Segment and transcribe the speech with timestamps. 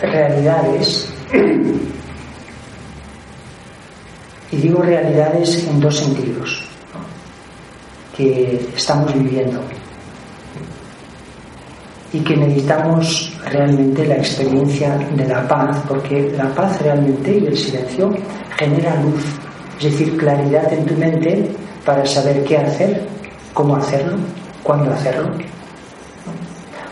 [0.00, 1.08] realidades,
[4.50, 6.64] y digo realidades en dos sentidos,
[8.16, 9.60] que estamos viviendo
[12.12, 17.56] y que necesitamos realmente la experiencia de la paz, porque la paz realmente y el
[17.56, 18.12] silencio
[18.58, 19.24] genera luz,
[19.78, 21.50] es decir, claridad en tu mente
[21.84, 23.06] para saber qué hacer,
[23.54, 24.18] cómo hacerlo,
[24.62, 25.30] cuándo hacerlo.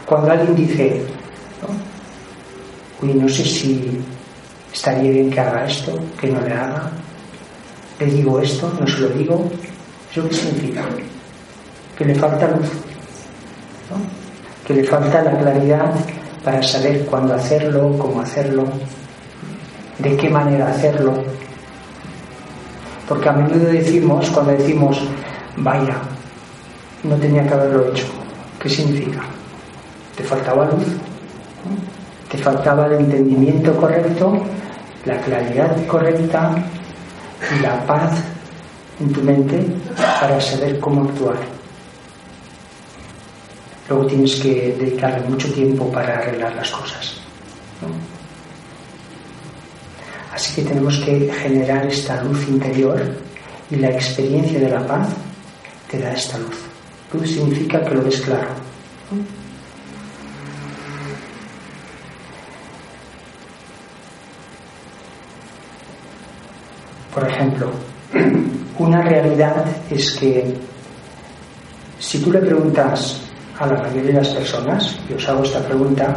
[0.06, 1.02] Cuando alguien dice,
[3.02, 4.00] uy, no sé si
[4.72, 6.90] estaría bien que haga esto, que no le haga,
[7.98, 9.50] le digo esto, no se lo digo,
[10.10, 10.84] ¿eso qué significa?
[11.96, 12.68] Que le falta luz,
[14.66, 15.92] que le falta la claridad
[16.44, 18.66] para saber cuándo hacerlo, cómo hacerlo,
[19.98, 21.14] de qué manera hacerlo.
[23.08, 25.00] Porque a menudo decimos, cuando decimos,
[25.56, 25.96] vaya,
[27.02, 28.06] no tenía que haberlo hecho,
[28.60, 29.22] ¿qué significa?
[30.16, 30.86] ¿Te faltaba luz?
[32.30, 34.44] Te faltaba el entendimiento correcto,
[35.04, 36.54] la claridad correcta
[37.56, 38.12] y la paz
[39.00, 39.64] en tu mente
[40.20, 41.36] para saber cómo actuar.
[43.88, 47.14] Luego tienes que dedicarle mucho tiempo para arreglar las cosas.
[50.34, 53.00] Así que tenemos que generar esta luz interior
[53.70, 55.08] y la experiencia de la paz
[55.90, 56.56] te da esta luz.
[57.12, 58.48] Luz significa que lo ves claro.
[67.18, 67.68] Por ejemplo,
[68.78, 70.54] una realidad es que
[71.98, 73.22] si tú le preguntas
[73.58, 76.16] a la mayoría de las personas, y os hago esta pregunta,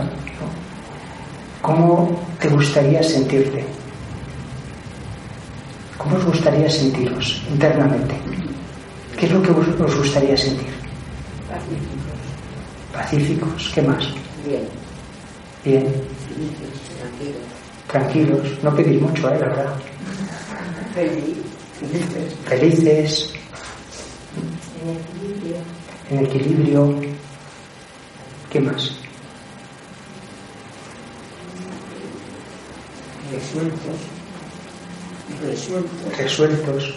[1.64, 3.66] ¿cómo te gustaría sentirte?
[5.98, 8.14] ¿Cómo os gustaría sentiros internamente?
[9.18, 9.52] ¿Qué es lo que
[9.84, 10.70] os gustaría sentir?
[11.50, 12.94] Pacíficos.
[12.94, 14.04] Pacíficos, ¿qué más?
[14.46, 14.68] Bien.
[15.66, 15.86] Bien,
[17.00, 17.42] Tranquilos.
[17.88, 19.40] tranquilos, no pedís mucho, ¿eh?
[19.40, 19.91] la verdad.
[20.94, 21.38] Feliz.
[21.80, 22.36] Felices.
[22.46, 23.34] Felices,
[24.84, 25.56] En equilibrio.
[26.10, 27.02] en equilibrio,
[28.52, 28.96] ¿qué más?
[33.32, 33.98] Resueltos.
[35.42, 36.18] Resueltos.
[36.18, 36.96] Resueltos,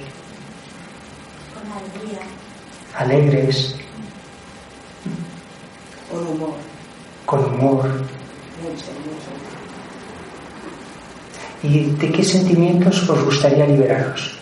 [1.54, 2.20] con alegría,
[2.96, 3.76] alegres,
[6.10, 6.54] Con humor.
[7.26, 7.84] con humor.
[7.88, 9.30] Mucho, mucho.
[11.64, 14.38] ¿Y de qué sentimientos os gustaría liberaros?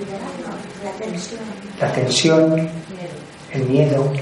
[0.00, 1.40] liberarnos, la tensión,
[1.80, 2.70] La tensión, Miedo.
[3.52, 4.12] el miedo,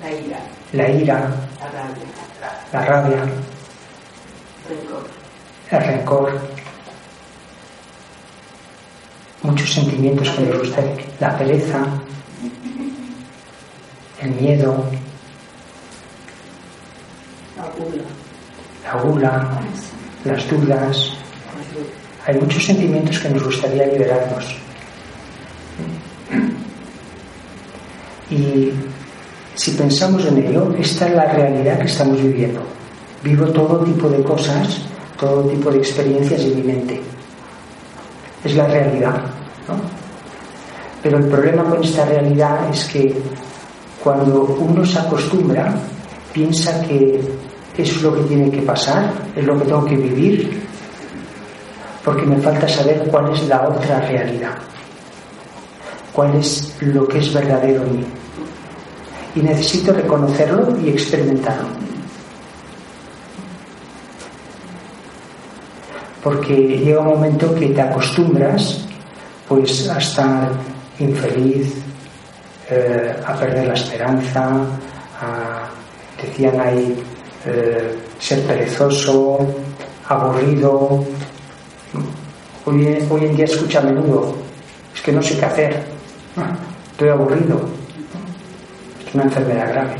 [0.00, 0.38] La ira.
[0.72, 1.18] la ira,
[1.60, 2.04] La rabia.
[2.72, 3.24] la rabia,
[4.68, 5.04] Rencor.
[5.70, 6.40] el rencor.
[9.42, 10.96] Muchos sentimientos que nos gustaría.
[11.20, 11.84] La pereza,
[14.22, 14.84] el miedo,
[17.56, 18.04] La gula.
[18.84, 19.60] la gula,
[20.24, 21.12] las dudas.
[22.26, 24.56] Hay muchos sentimientos que nos gustaría liberarnos.
[28.30, 28.70] Y
[29.54, 32.62] si pensamos en ello, esta es la realidad que estamos viviendo.
[33.22, 34.80] Vivo todo tipo de cosas,
[35.18, 37.00] todo tipo de experiencias en mi mente.
[38.42, 39.22] Es la realidad.
[39.68, 39.74] ¿no?
[41.02, 43.14] Pero el problema con esta realidad es que
[44.02, 45.74] cuando uno se acostumbra,
[46.32, 47.20] piensa que
[47.82, 50.62] eso es lo que tiene que pasar, es lo que tengo que vivir,
[52.04, 54.54] porque me falta saber cuál es la otra realidad,
[56.12, 58.06] cuál es lo que es verdadero en mí.
[59.36, 61.84] Y necesito reconocerlo y experimentarlo.
[66.24, 68.86] porque llega un momento que te acostumbras
[69.46, 70.48] pues a estar
[70.98, 71.74] infeliz,
[72.70, 74.48] eh, a perder la esperanza,
[75.20, 75.68] a,
[76.20, 76.96] decían ahí,
[78.18, 79.38] ser perezoso,
[80.08, 81.04] aburrido.
[82.66, 84.34] Hoy, hoy en día escucha a menudo,
[84.94, 85.84] es que no sé qué hacer,
[86.92, 87.60] estoy aburrido,
[89.06, 89.96] es una enfermedad grave.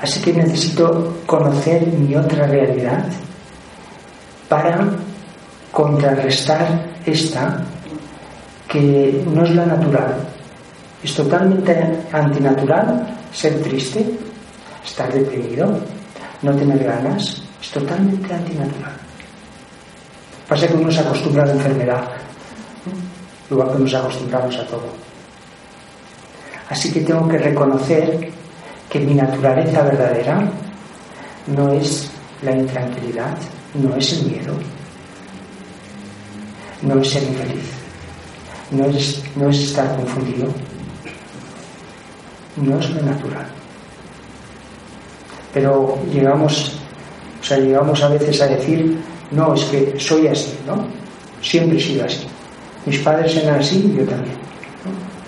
[0.00, 3.04] Así que necesito conocer mi otra realidad
[4.48, 4.88] para
[5.72, 7.64] contrarrestar esta
[8.68, 10.16] que no es la natural.
[11.02, 14.06] Es totalmente antinatural ser triste,
[14.84, 15.78] estar deprimido,
[16.42, 17.42] no tener ganas.
[17.60, 18.96] Es totalmente antinatural.
[20.48, 22.08] Pasa que uno se acostumbra a la enfermedad,
[23.50, 24.88] igual que nos acostumbramos a todo.
[26.68, 28.32] Así que tengo que reconocer
[28.88, 30.50] que mi naturaleza verdadera
[31.46, 32.10] no es
[32.42, 33.36] la intranquilidad,
[33.74, 34.54] no es el miedo,
[36.82, 37.70] no es ser infeliz,
[38.70, 40.48] no es, no es estar confundido,
[42.56, 43.59] no es lo natural.
[45.52, 46.76] Pero llegamos,
[47.40, 48.96] o sea, llegamos a veces a decir,
[49.30, 50.86] no, es que soy así, ¿no?
[51.42, 52.26] Siempre he sido así.
[52.86, 54.36] Mis padres eran así yo también.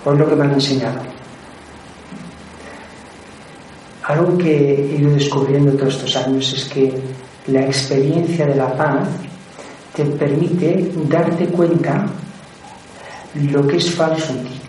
[0.05, 0.13] ¿no?
[0.13, 0.99] Es lo que me han enseñado.
[4.03, 6.93] Algo que he ido descubriendo todos estos años es que
[7.47, 9.07] la experiencia de la paz
[9.95, 12.05] te permite darte cuenta
[13.35, 14.61] lo que es falso en ti.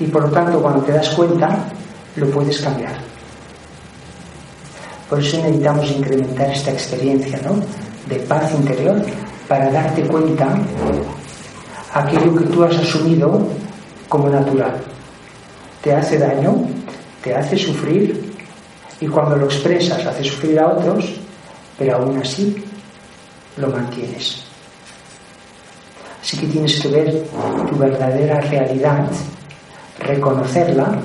[0.00, 1.72] Y por lo tanto, cuando te das cuenta,
[2.18, 2.96] lo puedes cambiar.
[5.08, 7.60] Por eso necesitamos incrementar esta experiencia ¿no?
[8.08, 9.02] de paz interior
[9.48, 10.58] para darte cuenta
[11.94, 13.46] aquello que tú has asumido
[14.08, 14.76] como natural.
[15.82, 16.66] Te hace daño,
[17.22, 18.34] te hace sufrir
[19.00, 21.06] y cuando lo expresas hace sufrir a otros,
[21.78, 22.62] pero aún así
[23.56, 24.44] lo mantienes.
[26.20, 27.24] Así que tienes que ver
[27.70, 29.06] tu verdadera realidad,
[30.00, 30.98] reconocerla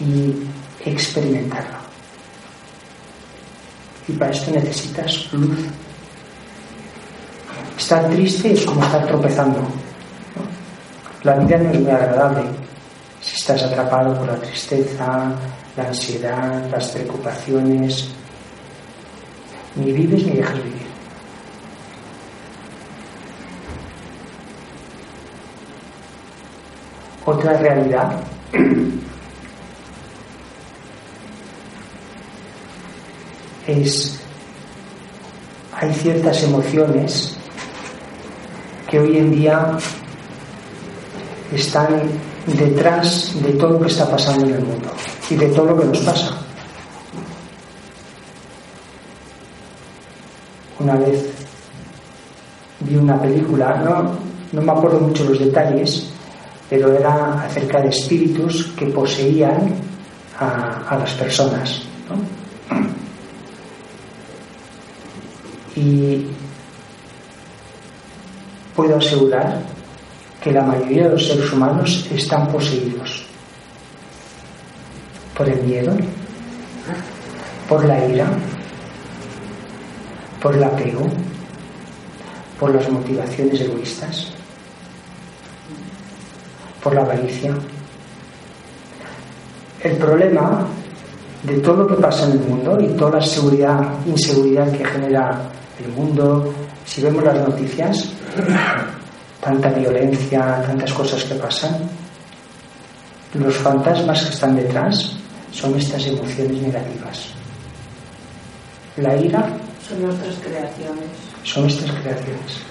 [0.00, 0.34] y
[0.84, 1.80] experimentarla.
[4.06, 5.58] Y para esto necesitas luz.
[7.76, 9.60] Estar triste es como estar tropezando.
[11.22, 12.42] La vida no es muy agradable
[13.20, 15.32] si estás atrapado por la tristeza,
[15.76, 18.08] la ansiedad, las preocupaciones.
[19.76, 20.88] Ni vives ni dejas vivir.
[27.26, 28.20] Otra realidad
[33.68, 34.18] es,
[35.74, 37.36] hay ciertas emociones
[38.88, 39.76] que hoy en día
[41.52, 42.00] están
[42.46, 44.90] detrás de todo lo que está pasando en el mundo
[45.28, 46.30] y de todo lo que nos pasa.
[50.80, 51.30] Una vez
[52.80, 54.16] vi una película, no,
[54.52, 56.08] no me acuerdo mucho los detalles,
[56.70, 59.74] pero era acerca de espíritus que poseían
[60.38, 61.82] a, a las personas.
[62.08, 62.37] ¿no?
[65.78, 66.26] Y
[68.74, 69.62] puedo asegurar
[70.42, 73.24] que la mayoría de los seres humanos están poseídos
[75.36, 75.96] por el miedo,
[77.68, 78.26] por la ira,
[80.42, 81.06] por el apego,
[82.58, 84.32] por las motivaciones egoístas,
[86.82, 87.54] por la avaricia.
[89.80, 90.66] El problema
[91.44, 95.52] de todo lo que pasa en el mundo y toda la seguridad, inseguridad que genera
[95.84, 96.52] el mundo,
[96.84, 98.10] si vemos las noticias,
[99.40, 101.88] tanta violencia, tantas cosas que pasan,
[103.34, 105.12] los fantasmas que están detrás
[105.52, 107.28] son estas emociones negativas.
[108.96, 109.48] La ira
[109.86, 111.04] son nuestras creaciones.
[111.44, 112.68] Son nuestras creaciones.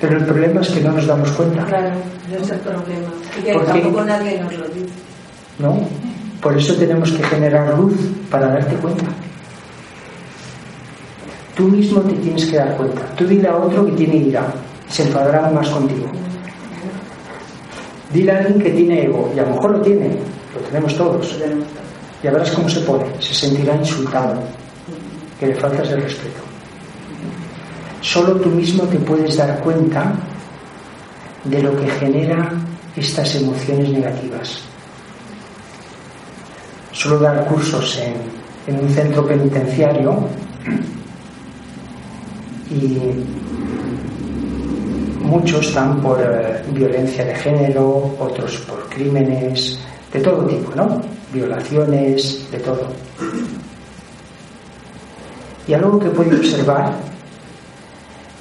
[0.00, 1.64] Pero el problema es que no nos damos cuenta.
[1.66, 1.90] Claro,
[2.32, 3.08] ese es el problema.
[3.38, 4.92] Y que tampoco nadie nos lo dice.
[5.58, 5.80] ¿No?
[6.40, 7.94] Por eso tenemos que generar luz
[8.30, 9.04] para darte cuenta.
[11.54, 13.02] Tú mismo te tienes que dar cuenta.
[13.16, 14.52] Tú dile a otro que tiene ira
[14.88, 16.06] y se enfadará más contigo.
[18.12, 20.08] Dile a alguien que tiene ego y a lo mejor lo tiene,
[20.54, 21.38] lo tenemos todos.
[22.22, 23.04] Ya verás cómo se pone.
[23.18, 24.40] Se sentirá insultado,
[25.38, 26.40] que le faltas el respeto.
[28.00, 30.12] Solo tú mismo te puedes dar cuenta
[31.44, 32.50] de lo que genera
[32.96, 34.62] estas emociones negativas.
[36.92, 40.26] Solo dar cursos en, en un centro penitenciario
[42.70, 42.98] y
[45.22, 49.78] muchos están por eh, violencia de género, otros por crímenes
[50.12, 51.00] de todo tipo, ¿no?
[51.32, 52.88] violaciones, de todo.
[55.66, 56.94] Y algo que puedo observar,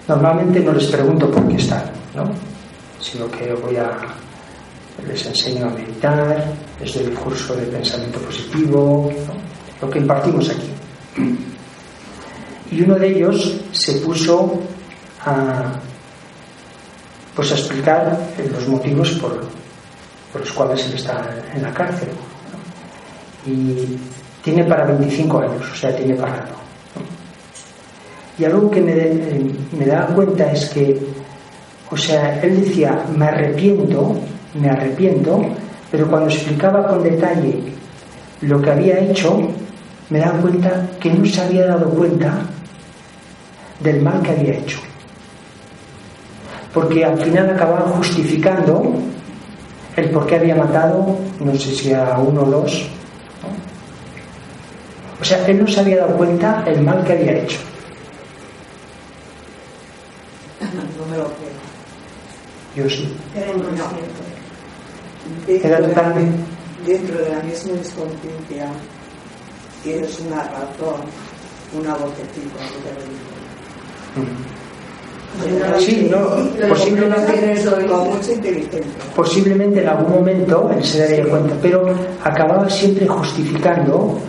[0.07, 1.83] normalmente no les pregunto por qué están,
[2.15, 2.31] ¿no?
[2.99, 3.91] sino que voy a,
[5.07, 6.45] les enseño a meditar,
[6.79, 9.11] les doy el curso de pensamiento positivo,
[9.81, 11.48] lo que impartimos aquí.
[12.71, 14.59] Y uno de ellos se puso
[15.25, 15.73] a,
[17.35, 18.19] pues a explicar
[18.51, 19.39] los motivos por,
[20.39, 22.09] los cuales él está en la cárcel.
[23.45, 23.97] Y
[24.43, 26.59] tiene para 25 años, o sea, tiene parado.
[28.37, 28.93] Y algo que me,
[29.77, 30.99] me da cuenta es que,
[31.89, 34.15] o sea, él decía, me arrepiento,
[34.53, 35.41] me arrepiento,
[35.91, 37.59] pero cuando explicaba con detalle
[38.41, 39.49] lo que había hecho,
[40.09, 42.39] me da cuenta que no se había dado cuenta
[43.79, 44.79] del mal que había hecho.
[46.73, 48.93] Porque al final acababa justificando
[49.95, 52.89] el por qué había matado, no sé si a uno o dos.
[55.19, 57.59] O sea, él no se había dado cuenta el mal que había hecho.
[60.61, 61.49] No me lo creo.
[62.75, 63.13] Yo sí.
[63.35, 64.29] Era inconsciente.
[65.67, 66.37] Era totalmente.
[66.85, 68.67] dentro de la misma inconsciencia
[69.83, 71.01] tienes una razón,
[71.77, 73.28] una vocecita que te lo.
[75.77, 77.63] Sí, no, posiblemente,
[79.15, 81.85] posiblemente en algún momento él se daría cuenta, pero
[82.23, 84.19] acababa siempre justificando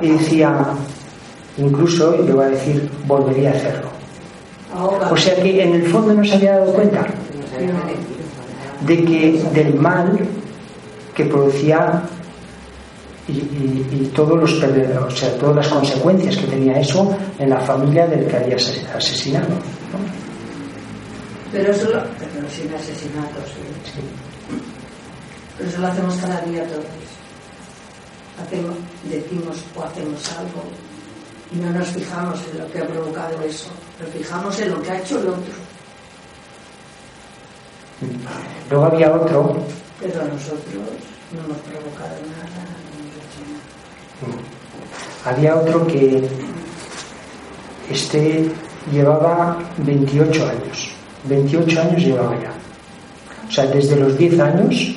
[0.00, 0.54] y decía,
[1.58, 3.88] incluso, y le voy a decir, volvería a hacerlo.
[5.10, 7.06] O sea que en el fondo no se había dado cuenta
[8.86, 10.18] de que del mal
[11.14, 12.02] que producía
[13.28, 17.60] y, y- y todos los o sea, todas las consecuencias que tenía eso en la
[17.60, 19.48] familia del que había ases- asesinado.
[19.48, 20.24] ¿no?
[21.52, 23.90] Pero eso lo, pero sin asesinatos, ¿sí?
[23.94, 24.00] Sí.
[25.56, 26.84] Pero eso lo hacemos cada día todos.
[28.44, 30.64] Hacemos, decimos o hacemos algo
[31.52, 33.68] y no nos fijamos en lo que ha provocado eso.
[34.00, 35.54] Nos fijamos en lo que ha hecho el otro.
[38.70, 39.56] Luego había otro,
[40.00, 40.74] Pero nosotros
[41.32, 45.13] no hemos provocado nada, no hemos hecho nada.
[45.24, 46.28] Había otro que
[47.90, 48.50] este
[48.92, 50.90] llevaba 28 años.
[51.24, 52.52] 28 años llevaba ya.
[53.48, 54.96] O sea, desde los 10 años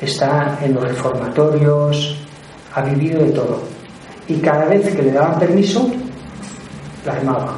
[0.00, 2.16] está en los reformatorios,
[2.74, 3.62] ha vivido de todo.
[4.28, 5.90] Y cada vez que le daban permiso,
[7.04, 7.54] la armaba.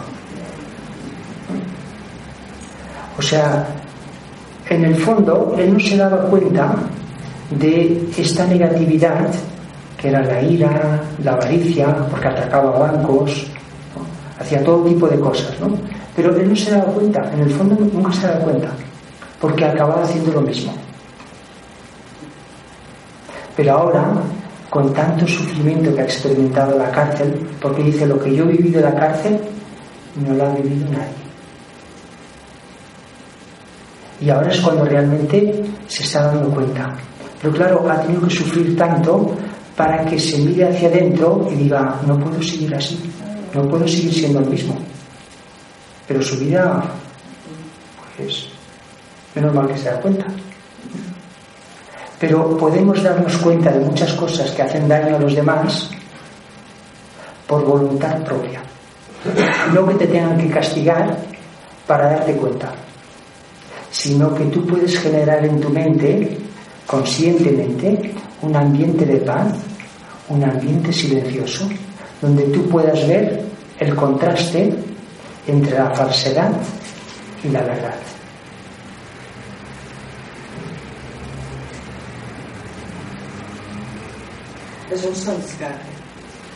[3.19, 3.67] O sea,
[4.69, 6.75] en el fondo, él no se daba cuenta
[7.51, 9.29] de esta negatividad
[9.99, 13.47] que era la ira, la avaricia, porque atacaba bancos,
[14.39, 15.77] hacía todo tipo de cosas, ¿no?
[16.15, 18.69] Pero él no se daba cuenta, en el fondo nunca se daba cuenta,
[19.41, 20.73] porque acababa haciendo lo mismo.
[23.57, 24.13] Pero ahora,
[24.71, 28.53] con tanto sufrimiento que ha experimentado en la cárcel, porque dice lo que yo he
[28.53, 29.41] vivido en la cárcel,
[30.25, 31.19] no lo ha vivido nadie.
[34.21, 36.97] Y ahora es cuando realmente se está dando cuenta.
[37.41, 39.35] Pero claro, ha tenido que sufrir tanto
[39.79, 42.99] para que se mire hacia adentro y diga, no puedo seguir así,
[43.55, 44.77] no puedo seguir siendo el mismo.
[46.09, 46.83] Pero su vida,
[48.17, 48.49] pues,
[49.37, 50.27] menos mal que se da cuenta.
[52.19, 55.89] Pero podemos darnos cuenta de muchas cosas que hacen daño a los demás
[57.47, 58.61] por voluntad propia.
[59.73, 61.17] No que te tengan que castigar
[61.87, 62.73] para darte cuenta,
[63.93, 66.37] sino que tú puedes generar en tu mente,
[66.85, 69.68] conscientemente, un ambiente de paz,
[70.29, 71.69] un ambiente silencioso,
[72.21, 73.43] donde tú puedas ver
[73.79, 74.73] el contraste
[75.47, 76.51] entre la falsedad
[77.43, 77.95] y la verdad.
[84.91, 85.79] Es un samskara.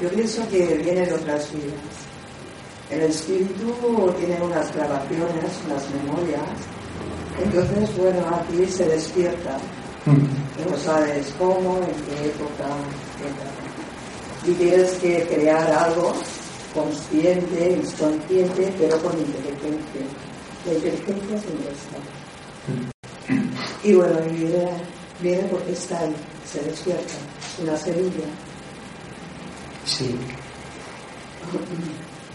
[0.00, 2.02] Yo pienso que viene de otras vidas.
[2.90, 6.42] El espíritu tiene unas grabaciones, unas memorias.
[7.42, 9.58] Entonces, bueno, aquí se despierta.
[10.04, 10.60] Mm.
[10.60, 12.66] Y no sabes cómo, en qué época,
[13.20, 13.61] etc.
[14.44, 16.12] Y tienes que crear algo
[16.74, 20.02] consciente, inconsciente, pero con inteligencia.
[20.66, 22.02] La inteligencia es universal.
[23.84, 24.70] Y bueno, y viene,
[25.20, 26.14] viene porque está ahí,
[26.50, 27.02] se despierta.
[27.02, 28.24] Es una semilla.
[29.84, 30.18] Sí.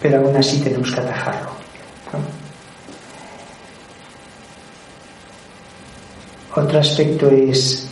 [0.01, 1.49] Pero aún así tenemos que atajarlo.
[2.13, 2.19] ¿no?
[6.61, 7.87] Otro aspecto es,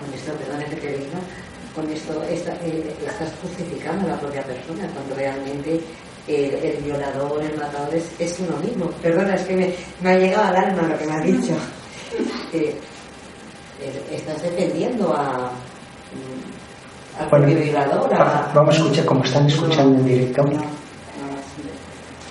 [0.00, 1.18] Con esto, perdóname que te diga,
[1.76, 5.80] con esto esta- eh, estás justificando a la propia persona cuando realmente
[6.26, 8.86] el, el violador, el matador es, es uno mismo.
[9.02, 11.54] Perdona, es que me, me ha llegado al alma lo que me has dicho.
[12.52, 12.74] Eh,
[13.82, 18.14] eh, estás defendiendo a, mm, al Bueno, propio violador.
[18.14, 20.42] a- Vamos a escuchar como están escuchando en directo.
[20.44, 20.60] No, no,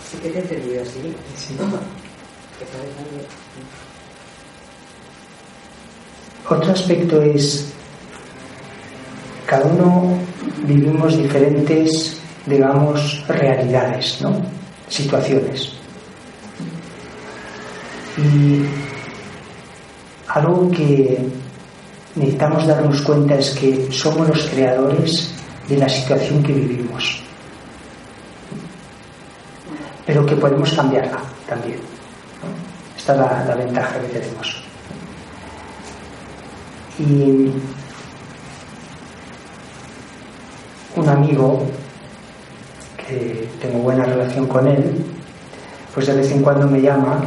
[0.09, 0.83] sí que te he entendido.
[0.85, 1.13] Sí.
[1.37, 1.61] Sabes
[6.49, 6.55] algo.
[6.61, 7.65] Otro aspecto es,
[9.45, 10.17] cada uno
[10.63, 14.41] vivimos diferentes, digamos, realidades, ¿no?
[14.89, 15.73] Situaciones.
[18.17, 18.63] Y
[20.27, 21.19] algo que
[22.15, 25.31] necesitamos darnos cuenta es que somos los creadores
[25.67, 27.21] de la situación que vivimos.
[30.05, 31.79] Pero que podemos cambiarla también.
[32.97, 34.63] Esta es la, la ventaja que tenemos.
[36.99, 37.51] Y
[41.05, 41.63] un amigo,
[42.97, 45.05] que tengo buena relación con él,
[45.93, 47.23] pues de vez en cuando me llama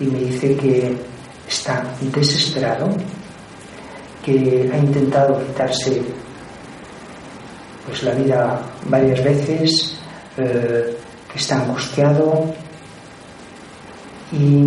[0.00, 0.96] y me dice que
[1.46, 2.88] está desesperado,
[4.24, 6.02] que ha intentado quitarse
[7.86, 9.98] pues la vida varias veces,
[10.38, 10.96] eh,
[11.30, 12.46] que está angustiado
[14.32, 14.64] y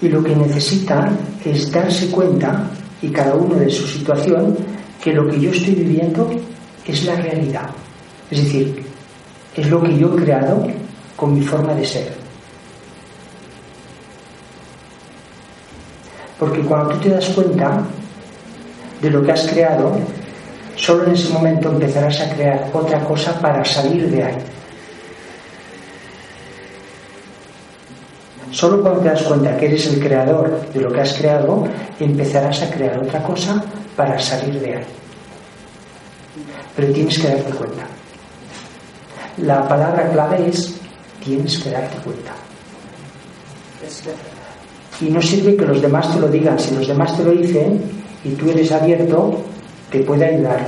[0.00, 1.10] y lo que necesita
[1.44, 2.68] es darse cuenta,
[3.02, 4.56] y cada uno de su situación,
[5.02, 6.30] que lo que yo estoy viviendo
[6.84, 7.70] es la realidad.
[8.30, 8.84] Es decir,
[9.54, 10.66] es lo que yo he creado
[11.16, 12.12] con mi forma de ser.
[16.38, 17.82] Porque cuando tú te das cuenta
[19.00, 19.96] de lo que has creado,
[20.74, 24.36] solo en ese momento empezarás a crear otra cosa para salir de ahí.
[28.56, 31.68] Solo cuando te das cuenta que eres el creador de lo que has creado,
[32.00, 33.62] empezarás a crear otra cosa
[33.94, 34.84] para salir de ahí.
[36.74, 37.86] Pero tienes que darte cuenta.
[39.42, 40.74] La palabra clave es
[41.22, 42.32] tienes que darte cuenta.
[45.02, 46.58] Y no sirve que los demás te lo digan.
[46.58, 47.82] Si los demás te lo dicen
[48.24, 49.38] y tú eres abierto,
[49.90, 50.66] te puede ayudar.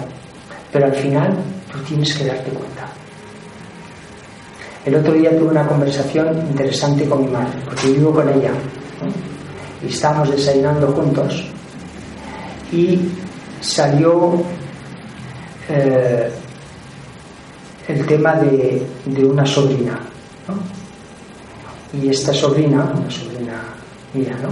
[0.71, 1.39] Pero al final
[1.73, 2.78] tú tienes que darte cuenta.
[4.85, 8.53] El otro día tuve una conversación interesante con mi madre, porque vivo con ella.
[9.83, 11.45] Y estábamos desayunando juntos.
[12.73, 13.01] Y
[13.61, 14.43] salió
[15.69, 16.31] eh,
[17.89, 19.99] el tema de, de una sobrina.
[20.47, 21.99] ¿no?
[22.01, 23.63] Y esta sobrina, una sobrina
[24.15, 24.51] mía, ¿no?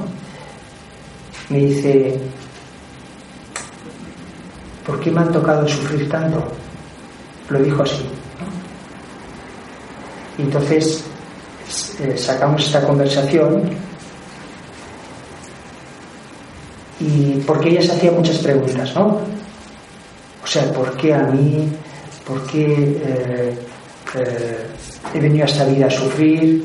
[1.48, 2.18] Me dice,
[4.84, 6.42] ¿por qué me han tocado sufrir tanto?
[7.50, 8.04] Lo dijo así.
[10.38, 11.05] Y entonces
[12.01, 13.62] eh, sacamos esta conversación
[17.01, 19.20] y porque ella se hacía muchas preguntas, ¿no?
[20.42, 21.68] O sea, ¿por qué a mí?
[22.27, 22.64] ¿Por qué
[23.05, 23.59] eh,
[24.14, 24.66] eh,
[25.12, 26.64] he venido a esta vida a sufrir?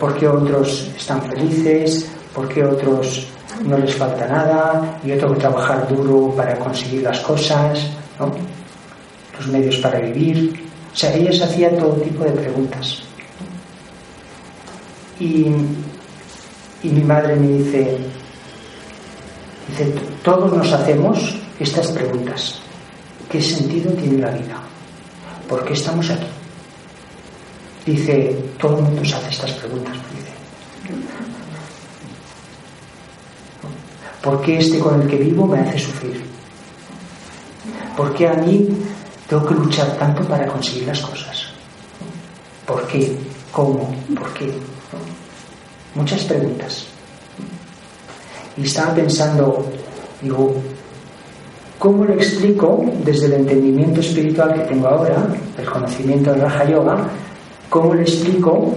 [0.00, 2.10] ¿Por qué otros están felices?
[2.34, 3.28] ¿Por qué otros
[3.64, 4.98] no les falta nada?
[5.04, 8.32] Yo tengo que trabajar duro para conseguir las cosas, ¿no?
[9.38, 10.63] Los medios para vivir.
[10.94, 13.02] O sea, ella se hacía todo tipo de preguntas.
[15.18, 15.46] Y,
[16.82, 17.98] y mi madre me dice,
[19.68, 22.60] dice, todos nos hacemos estas preguntas.
[23.28, 24.62] ¿Qué sentido tiene la vida?
[25.48, 26.26] ¿Por qué estamos aquí?
[27.86, 29.94] Dice, todo el mundo se hace estas preguntas.
[30.12, 30.32] Dice.
[34.22, 36.24] ¿Por qué este con el que vivo me hace sufrir?
[37.96, 38.68] ¿Por qué a mí
[39.28, 41.46] tengo que luchar tanto para conseguir las cosas?
[42.66, 43.16] ¿Por qué?
[43.52, 43.94] ¿Cómo?
[44.18, 44.52] ¿Por qué?
[45.94, 46.86] Muchas preguntas.
[48.56, 49.66] Y estaba pensando,
[50.20, 50.54] digo,
[51.78, 55.26] ¿cómo le explico desde el entendimiento espiritual que tengo ahora,
[55.58, 57.08] el conocimiento del Raja Yoga,
[57.68, 58.74] cómo le explico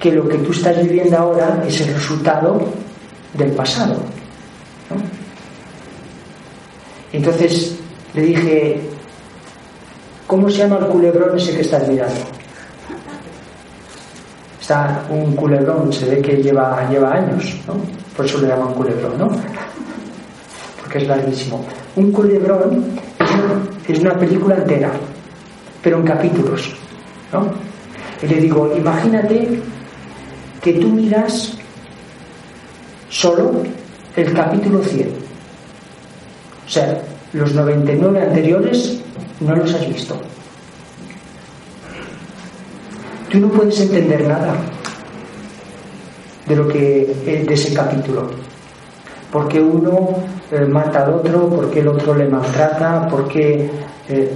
[0.00, 2.60] que lo que tú estás viviendo ahora es el resultado
[3.34, 3.96] del pasado?
[7.12, 7.75] Entonces
[8.16, 8.80] le dije,
[10.26, 12.20] ¿cómo se llama el culebrón ese que estás mirando?
[14.58, 17.74] Está un culebrón, se ve que lleva, lleva años, ¿no?
[18.16, 19.28] Por eso le llaman culebrón, ¿no?
[20.80, 21.62] Porque es larguísimo.
[21.94, 22.86] Un culebrón
[23.86, 24.90] es una, película entera,
[25.82, 26.74] pero en capítulos,
[27.32, 27.50] ¿no?
[28.22, 29.60] Y le digo, imagínate
[30.62, 31.52] que tú miras
[33.10, 33.62] solo
[34.16, 35.08] el capítulo 100.
[36.66, 36.98] O sea,
[37.36, 39.00] los 99 anteriores
[39.40, 40.16] no los has visto.
[43.30, 44.54] Tú no puedes entender nada
[46.46, 48.30] de lo que de ese capítulo.
[49.32, 50.08] Porque uno
[50.50, 53.68] eh, mata al otro, porque el otro le maltrata, porque
[54.08, 54.32] eh,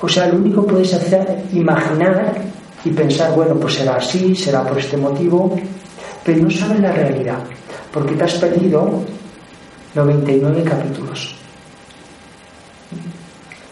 [0.00, 2.34] o sea, lo único que puedes hacer imaginar
[2.84, 5.56] y pensar, bueno, pues será así, será por este motivo,
[6.24, 7.38] pero no sabes la realidad.
[7.92, 9.02] porque te has perdido
[9.94, 11.34] 99 capítulos.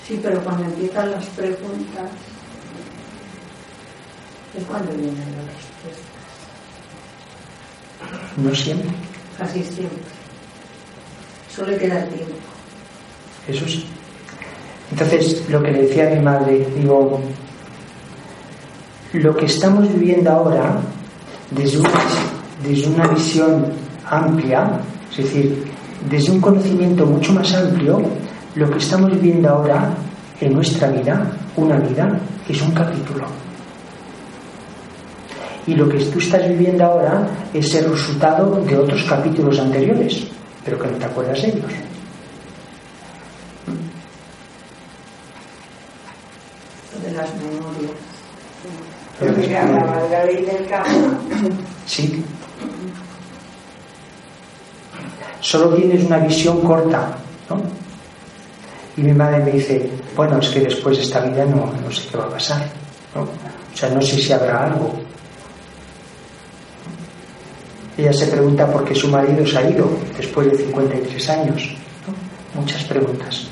[0.06, 2.10] Sí, pero cuando empiezan las preguntas
[4.56, 6.14] es cuando vienen las respuestas.
[8.36, 8.90] No siempre.
[9.38, 10.02] Casi siempre.
[11.54, 12.34] Suele quedar tiempo.
[13.48, 13.86] Eso sí.
[14.90, 17.20] Entonces, lo que le decía a mi madre, digo,
[19.12, 20.80] lo que estamos viviendo ahora,
[21.50, 21.90] desde una,
[22.62, 23.72] desde una visión
[24.04, 25.64] amplia, es decir,
[26.10, 28.02] desde un conocimiento mucho más amplio,
[28.54, 29.90] lo que estamos viviendo ahora
[30.40, 33.26] en nuestra vida, una vida, es un capítulo.
[35.66, 40.26] Y lo que tú estás viviendo ahora es el resultado de otros capítulos anteriores,
[40.64, 41.72] pero que no te acuerdas de ellos.
[46.92, 48.14] Lo de las memorias.
[49.20, 50.66] La Margarita del
[51.86, 52.24] Sí.
[55.40, 57.16] Solo tienes una visión corta.
[58.96, 62.08] Y mi madre me dice, bueno, es que después de esta vida no, no sé
[62.08, 62.68] qué va a pasar,
[63.14, 63.22] ¿no?
[63.22, 64.94] O sea, no sé si habrá algo.
[67.98, 71.74] Ella se pregunta por qué su marido se ha ido después de 53 años.
[72.06, 72.60] ¿no?
[72.60, 73.48] Muchas preguntas.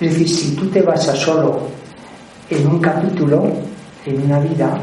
[0.00, 1.68] Es decir, si tú te basas solo
[2.50, 3.52] en un capítulo,
[4.04, 4.78] en una vida,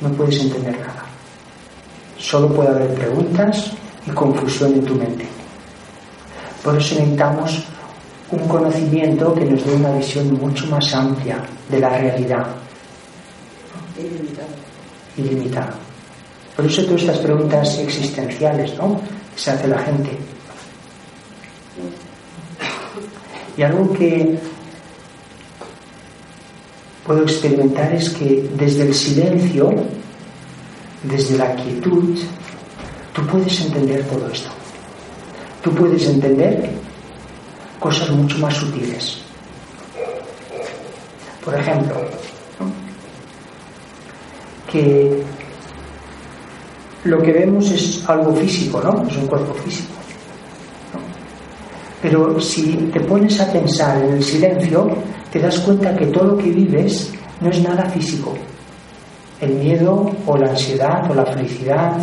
[0.00, 1.04] no puedes entender nada.
[2.18, 3.72] Solo puede haber preguntas
[4.06, 5.26] y confusión en tu mente.
[6.62, 7.64] Por eso necesitamos
[8.34, 11.38] un conocimiento que nos dé una visión mucho más amplia
[11.70, 12.46] de la realidad,
[13.98, 14.48] ilimitado.
[15.16, 15.74] ilimitada.
[16.56, 19.00] Por eso todas estas preguntas existenciales, ¿no?
[19.34, 20.10] Que se hace la gente.
[23.56, 24.38] Y algo que
[27.06, 29.72] puedo experimentar es que desde el silencio,
[31.04, 32.18] desde la quietud,
[33.12, 34.50] tú puedes entender todo esto.
[35.62, 36.70] Tú puedes entender
[37.84, 39.18] cosas mucho más sutiles.
[41.44, 41.96] Por ejemplo,
[44.72, 45.22] que
[47.04, 49.06] lo que vemos es algo físico, ¿no?
[49.06, 49.92] Es un cuerpo físico.
[52.00, 54.88] Pero si te pones a pensar en el silencio,
[55.30, 58.32] te das cuenta que todo lo que vives no es nada físico.
[59.42, 61.98] El miedo o la ansiedad o la felicidad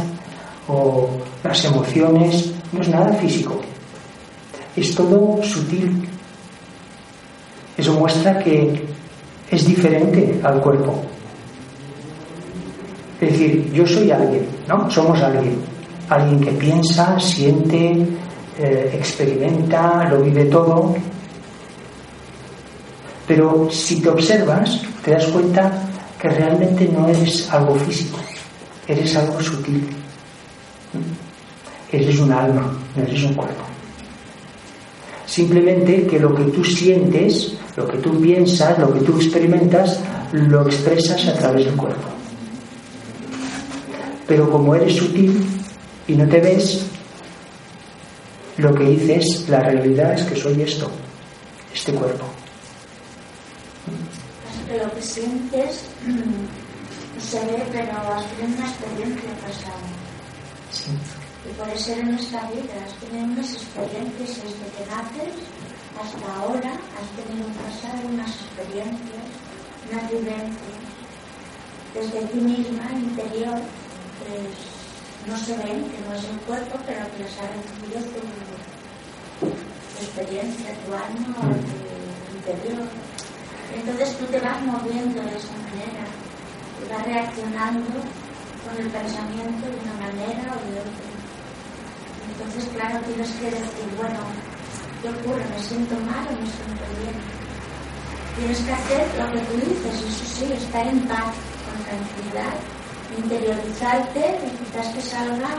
[0.67, 1.09] o
[1.43, 3.59] las emociones no es nada físico.
[4.75, 6.07] Es todo sutil.
[7.77, 8.81] Eso muestra que
[9.49, 11.01] es diferente al cuerpo.
[13.19, 14.89] Es decir, yo soy alguien, ¿no?
[14.89, 15.57] Somos alguien.
[16.09, 18.05] Alguien que piensa, siente,
[18.57, 20.95] eh, experimenta, lo vive todo.
[23.27, 25.71] Pero si te observas, te das cuenta
[26.19, 28.19] que realmente no eres algo físico,
[28.87, 29.87] eres algo sutil.
[31.91, 33.70] Eres un alma, no eres un cuerpo.
[35.31, 40.01] Simplemente que lo que tú sientes, lo que tú piensas, lo que tú experimentas,
[40.33, 42.09] lo expresas a través del cuerpo.
[44.27, 45.41] Pero como eres sutil
[46.05, 46.85] y no te ves,
[48.57, 50.91] lo que dices, la realidad es que soy esto,
[51.73, 52.25] este cuerpo.
[54.69, 55.85] Lo que sientes
[57.19, 59.79] se ve, pero has tenido una experiencia pasada.
[60.73, 61.20] Sí.
[61.43, 65.33] Y puede ser en esta vida, has tenido unas experiencias desde que naces
[65.99, 69.25] hasta ahora, has tenido un pasado, unas experiencias,
[69.89, 70.77] unas vivencias.
[71.93, 73.59] Desde ti misma, interior,
[74.21, 74.53] pues
[75.27, 78.21] no se ven, que no es el cuerpo, pero que las ha recibido tu,
[79.41, 79.47] tu
[80.01, 82.87] experiencia, tu alma o tu interior.
[83.75, 86.05] Entonces tú te vas moviendo de esa manera,
[86.79, 87.89] y vas reaccionando
[88.63, 91.10] con el pensamiento de una manera o de otra.
[92.41, 94.19] Entonces, claro, tienes que decir, bueno,
[95.01, 95.45] ¿qué ocurre?
[95.45, 97.15] ¿Me siento mal o me siento bien?
[98.35, 101.35] Tienes que hacer lo que tú dices, eso sí, estar en paz,
[101.69, 102.55] con tranquilidad,
[103.17, 105.49] interiorizarte, necesitas que salga,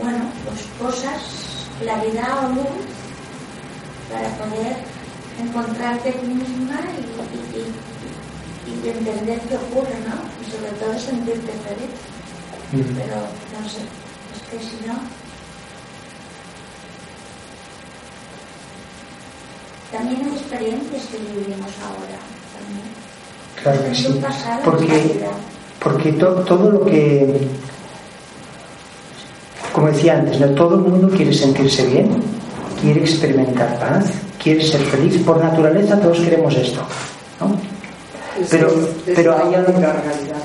[0.00, 1.22] bueno, pues cosas,
[1.80, 2.86] claridad o luz,
[4.12, 4.76] para poder
[5.40, 7.02] encontrarte a ti misma y,
[7.36, 10.16] y, y- y entender qué ocurre, ¿no?
[10.46, 11.90] Y sobre todo sentirte feliz.
[12.72, 12.96] Mm.
[12.96, 13.80] Pero, no sé,
[14.34, 14.94] es que si no...
[19.96, 22.18] También hay experiencias que vivimos ahora.
[22.54, 22.86] También.
[23.62, 24.20] Claro que sí.
[24.64, 25.24] Porque,
[25.82, 27.48] porque to- todo lo que,
[29.72, 30.46] como decía antes, ¿no?
[30.48, 32.10] todo el mundo quiere sentirse bien,
[32.80, 34.06] quiere experimentar paz,
[34.42, 35.18] quiere ser feliz.
[35.22, 36.80] Por naturaleza todos queremos esto.
[37.40, 37.56] ¿no?
[38.50, 38.68] Pero,
[39.14, 39.72] pero hay algo,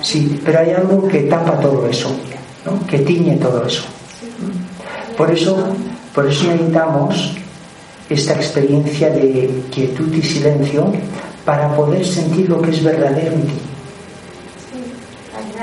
[0.02, 2.10] sí, pero hay algo que tapa todo eso,
[2.66, 2.86] ¿no?
[2.88, 3.84] que tiñe todo eso.
[5.18, 5.58] Por eso,
[6.16, 7.34] por eso necesitamos
[8.14, 10.92] esta experiencia de quietud y silencio
[11.46, 13.54] para poder sentir lo que es verdadero en ti.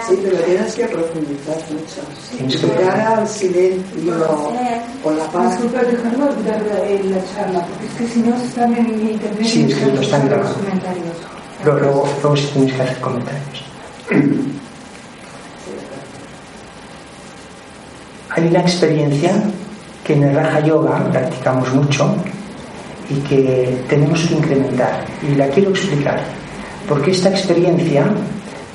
[0.08, 2.00] Sí, pero tienes que profundizar mucho.
[2.30, 2.66] Sí.
[2.66, 4.26] Llegar al silencio
[5.02, 5.52] con la paz.
[5.52, 9.44] Disculpa, dejarlo dar la charla, porque es que si no están en internet.
[9.44, 10.56] Sí, es que lo están grabando.
[11.64, 13.64] Luego, luego si tienes que hacer comentarios.
[18.30, 19.32] Hay una experiencia
[20.04, 22.14] que en el Raja Yoga practicamos mucho
[23.10, 25.04] y que tenemos que incrementar.
[25.22, 26.20] Y la quiero explicar,
[26.88, 28.06] porque esta experiencia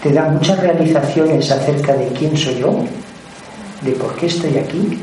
[0.02, 2.84] te da muchas realizaciones acerca de quién soy yo,
[3.82, 5.00] de por qué estoy aquí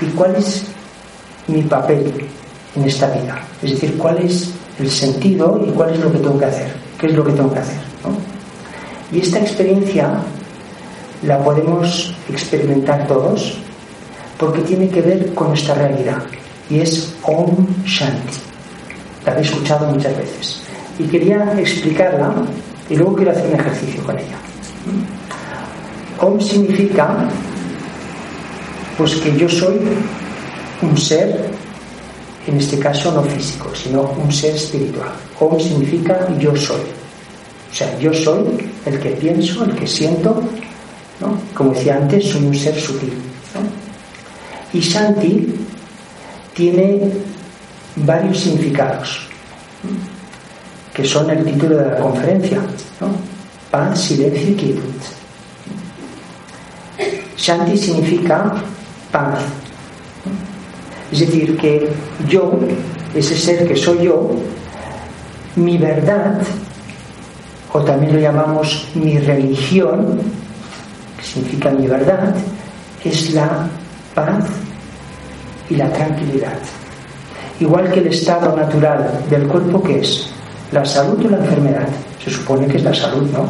[0.00, 0.64] y cuál es
[1.48, 2.12] mi papel
[2.74, 3.38] en esta vida.
[3.62, 7.06] Es decir, cuál es el sentido y cuál es lo que tengo que hacer, qué
[7.06, 7.78] es lo que tengo que hacer.
[9.12, 10.10] Y esta experiencia
[11.22, 13.58] la podemos experimentar todos
[14.38, 16.22] porque tiene que ver con nuestra realidad
[16.70, 18.38] y es Om Shanti.
[19.24, 20.62] La habéis escuchado muchas veces.
[20.98, 22.34] Y quería explicarla
[22.88, 24.36] y luego quiero hacer un ejercicio con ella.
[26.20, 27.28] Om significa
[28.96, 29.78] pues que yo soy
[30.80, 31.50] un ser,
[32.46, 35.10] en este caso no físico, sino un ser espiritual.
[35.38, 36.80] Om significa yo soy.
[37.70, 40.40] O sea, yo soy el que pienso, el que siento,
[41.20, 41.38] ¿no?
[41.52, 43.12] como decía antes, soy un ser sutil.
[44.72, 45.55] Y Shanti
[46.56, 47.12] tiene
[47.96, 49.28] varios significados,
[50.94, 52.60] que son el título de la conferencia,
[53.70, 54.94] paz, silencio y quietud.
[57.36, 58.54] Shanti significa
[59.12, 59.40] paz.
[61.12, 61.90] Es decir, que
[62.26, 62.58] yo,
[63.14, 64.30] ese ser que soy yo,
[65.56, 66.40] mi verdad,
[67.72, 70.20] o también lo llamamos mi religión,
[71.18, 72.34] que significa mi verdad,
[73.04, 73.68] es la
[74.14, 74.46] paz
[75.70, 76.58] y la tranquilidad.
[77.60, 80.28] Igual que el estado natural del cuerpo que es
[80.72, 81.88] la salud o la enfermedad.
[82.22, 83.48] Se supone que es la salud, ¿no?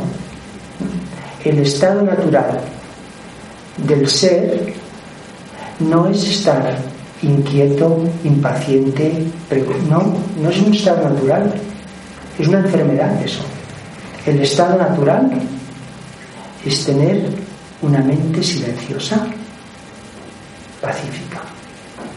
[1.44, 2.60] El estado natural
[3.78, 4.74] del ser
[5.80, 6.76] no es estar
[7.22, 9.26] inquieto, impaciente,
[9.88, 11.54] no, no es un estado natural,
[12.38, 13.42] es una enfermedad eso.
[14.26, 15.30] El estado natural
[16.64, 17.30] es tener
[17.82, 19.26] una mente silenciosa,
[20.80, 21.55] pacífica.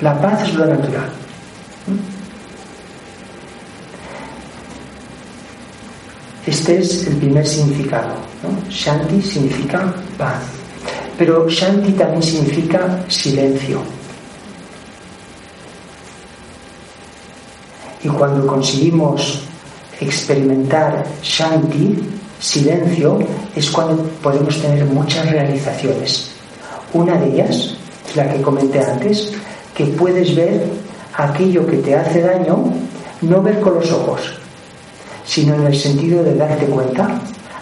[0.02, 1.10] La paz es lo natural.
[6.46, 8.16] Este es el primer significado.
[8.70, 10.42] Shanti significa paz.
[11.18, 13.82] Pero Shanti también significa silencio.
[18.02, 19.42] Y cuando conseguimos
[20.00, 22.00] experimentar Shanti,
[22.40, 23.20] silencio,
[23.54, 26.32] es cuando podemos tener muchas realizaciones.
[26.94, 27.76] Una de ellas
[28.16, 29.34] la que comenté antes,
[29.80, 30.62] que puedes ver
[31.16, 32.66] aquello que te hace daño,
[33.22, 34.20] no ver con los ojos,
[35.24, 37.22] sino en el sentido de darte cuenta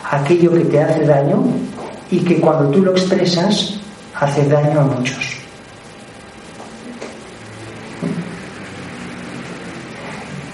[0.09, 1.43] aquello que te hace daño
[2.09, 3.75] y que cuando tú lo expresas
[4.15, 5.37] hace daño a muchos.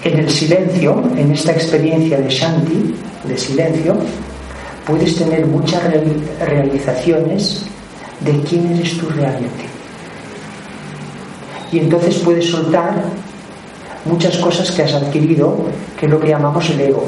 [0.02, 3.96] En el silencio, en esta experiencia de Shanti, de silencio,
[4.86, 5.82] puedes tener muchas
[6.46, 7.64] realizaciones
[8.20, 9.73] de quién eres tú realmente
[11.74, 13.02] y entonces puedes soltar
[14.04, 15.56] muchas cosas que has adquirido,
[15.98, 17.04] que es lo que llamamos el ego.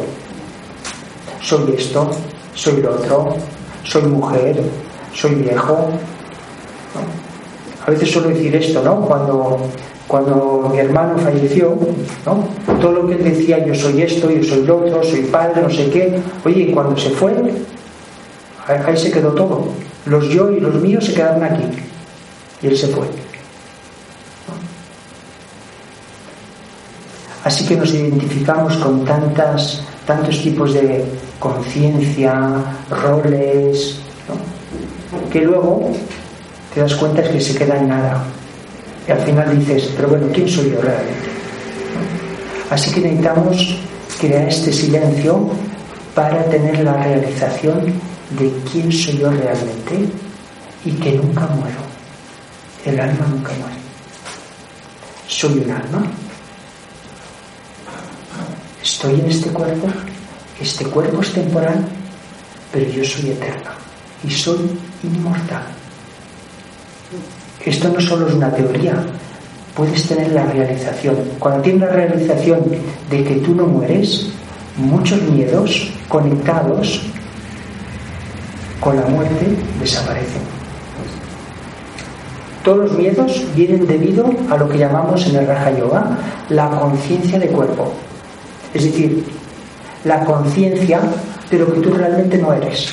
[1.40, 2.11] Soy esto,
[2.52, 3.37] soy lo otro,
[3.85, 4.61] soy mujer,
[5.14, 5.90] soy viejo.
[7.87, 9.02] A veces suelo decir esto, ¿no?
[9.02, 9.61] Cuando,
[10.09, 11.79] cuando mi hermano falleció,
[12.24, 12.48] ¿no?
[12.81, 15.70] Todo lo que él decía, yo soy esto, yo soy lo otro, soy padre, no
[15.70, 16.18] sé qué.
[16.44, 17.33] Oye, cuando se fue,
[18.66, 19.68] ahí se quedó todo.
[20.07, 21.62] Los yo y los míos se quedaron aquí.
[22.62, 23.26] Y él se fue.
[27.47, 31.05] Así que nos identificamos con tantas, tantos tipos de
[31.39, 32.35] conciencia,
[32.91, 34.01] roles,
[35.31, 35.93] que luego
[36.75, 38.25] te das cuenta que se queda en nada.
[39.07, 41.29] Y al final dices, pero bueno, ¿quién soy yo realmente?
[42.69, 43.79] Así que necesitamos
[44.21, 45.49] crear este silencio
[46.17, 47.95] para tener la realización
[48.41, 50.11] de quién soy yo realmente
[50.85, 51.79] y que nunca muero.
[52.85, 53.77] El alma nunca muere.
[55.29, 56.03] Soy un alma
[58.87, 59.88] Estoy en este cuerpo,
[60.61, 61.85] este cuerpo es temporal,
[62.72, 63.72] pero yo soy eterno
[64.22, 64.59] y soy
[65.03, 65.64] inmortal.
[67.64, 68.94] Esto no solo es una teoría,
[69.75, 71.16] puedes tener la realización.
[71.40, 72.61] Cuando tienes la realización
[73.11, 74.29] de que tú no mueres,
[74.77, 77.03] muchos miedos conectados
[78.79, 79.49] con la muerte
[79.81, 80.42] desaparecen.
[82.62, 86.18] Todos los miedos vienen debido a lo que llamamos en el Raja Yoga
[86.51, 87.92] la conciencia de cuerpo.
[88.77, 89.25] Es decir,
[90.05, 91.01] la conciencia
[91.51, 92.93] de lo que tú realmente no eres.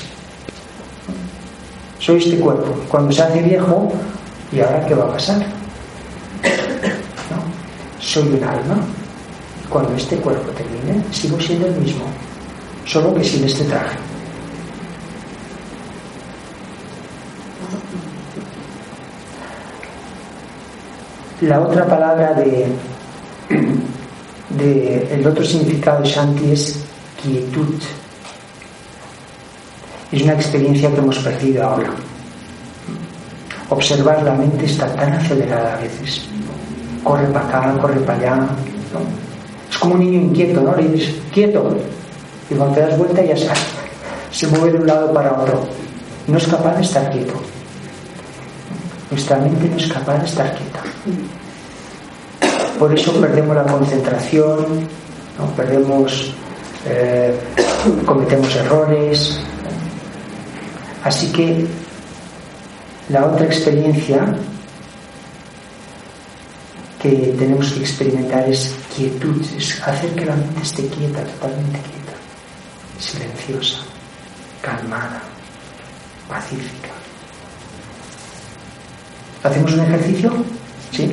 [1.99, 2.73] Soy este cuerpo.
[2.87, 3.91] Cuando se hace viejo,
[4.53, 5.45] ¿y ahora qué va a pasar?
[7.99, 8.77] Soy un alma.
[9.69, 12.05] Cuando este cuerpo termine, sigo siendo el mismo,
[12.85, 13.97] solo que sin este traje.
[21.41, 22.67] La otra palabra de,
[24.59, 26.79] el otro significado de Shanti es
[27.21, 27.75] quietud.
[30.11, 31.89] Es una experiencia que hemos perdido ahora.
[33.69, 36.21] Observar la mente está tan acelerada a veces.
[37.03, 38.47] Corre para acá, corre para allá.
[39.71, 40.75] Es como un niño inquieto, ¿no?
[40.75, 41.75] Le dices, quieto.
[42.49, 43.49] Y cuando te das vuelta ya se,
[44.31, 45.65] se mueve de un lado para otro.
[46.27, 47.33] No es capaz de estar quieto.
[49.09, 50.81] Nuestra mente no es capaz de estar quieta.
[52.79, 54.87] Por eso perdemos la concentración,
[55.55, 56.33] perdemos,
[56.85, 57.37] eh,
[58.05, 59.39] cometemos errores.
[61.03, 61.65] Así que
[63.09, 64.35] la otra experiencia
[67.01, 72.13] que tenemos que experimentar es quietud, es hacer que la mente esté quieta, totalmente quieta,
[72.97, 73.79] silenciosa,
[74.61, 75.21] calmada,
[76.29, 76.89] pacífica.
[79.43, 80.33] ¿Hacemos un ejercicio?
[80.91, 81.11] ¿Sí?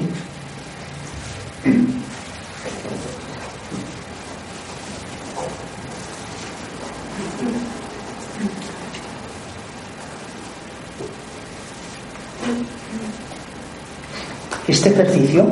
[14.68, 15.46] Este ejercicio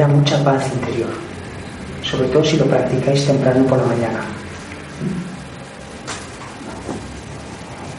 [0.00, 1.10] genera mucha paz interior,
[2.02, 4.20] sobre todo si lo practicáis temprano por la mañana.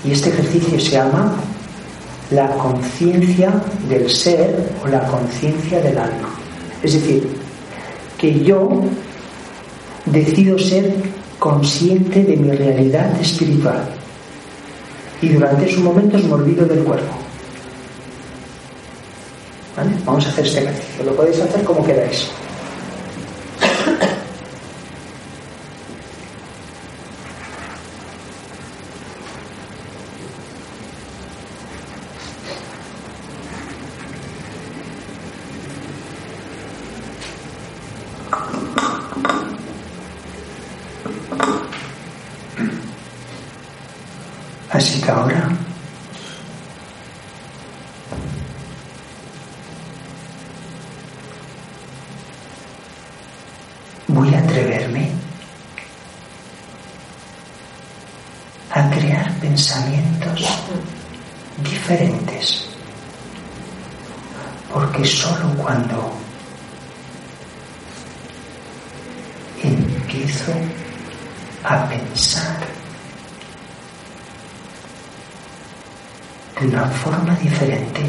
[0.04, 1.36] Y este ejercicio se llama
[2.32, 3.54] la conciencia
[3.88, 6.30] del ser o la conciencia del alma.
[6.82, 7.28] Es decir,
[8.18, 8.82] que yo
[10.06, 10.96] decido ser
[11.38, 13.90] consciente de mi realidad espiritual
[15.22, 17.21] y durante esos momentos me olvido del cuerpo.
[20.06, 21.04] Vamos a hacer este ejercicio.
[21.06, 22.28] Lo podéis hacer como queráis.
[44.74, 45.50] Así que ahora
[54.08, 55.12] voy a atreverme
[58.72, 60.48] a crear pensamientos
[61.58, 62.66] diferentes.
[64.74, 66.14] Porque solo cuando
[69.62, 70.54] empiezo
[71.66, 72.72] a pensar
[76.60, 78.02] de una forma diferente,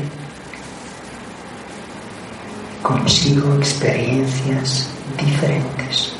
[2.82, 6.12] consigo experiencias diferentes.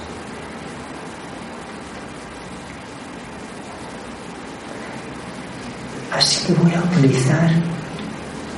[6.12, 7.50] Así que voy a utilizar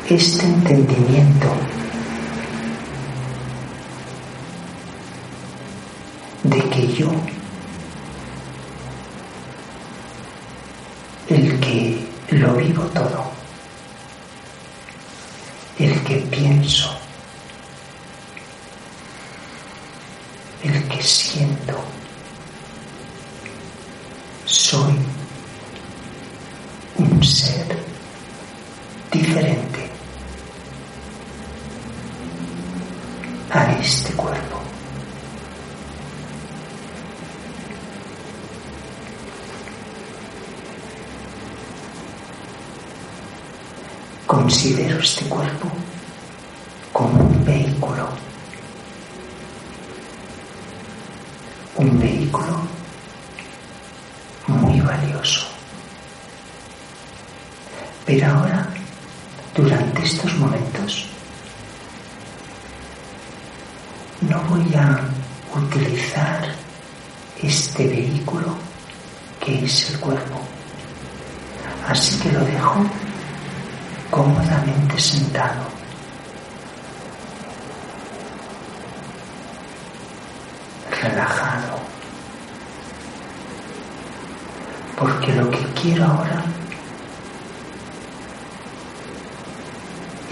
[0.09, 1.49] este entendimiento
[6.43, 7.11] de que yo,
[11.29, 13.24] el que lo vivo todo,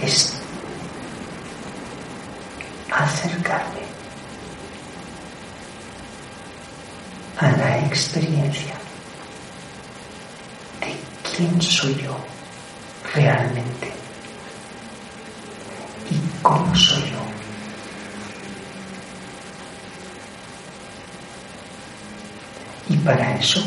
[0.03, 0.33] es
[2.91, 3.83] acercarme
[7.37, 8.75] a la experiencia
[10.81, 10.95] de
[11.29, 12.17] quién soy yo
[13.13, 13.91] realmente
[16.09, 17.23] y cómo soy yo.
[22.89, 23.63] Y para eso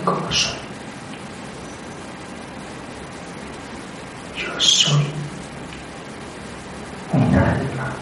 [0.00, 0.52] como soy.
[4.36, 5.06] Yo soy
[7.12, 7.92] un alma.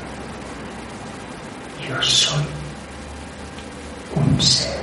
[1.88, 2.45] Yo soy
[4.14, 4.82] un ser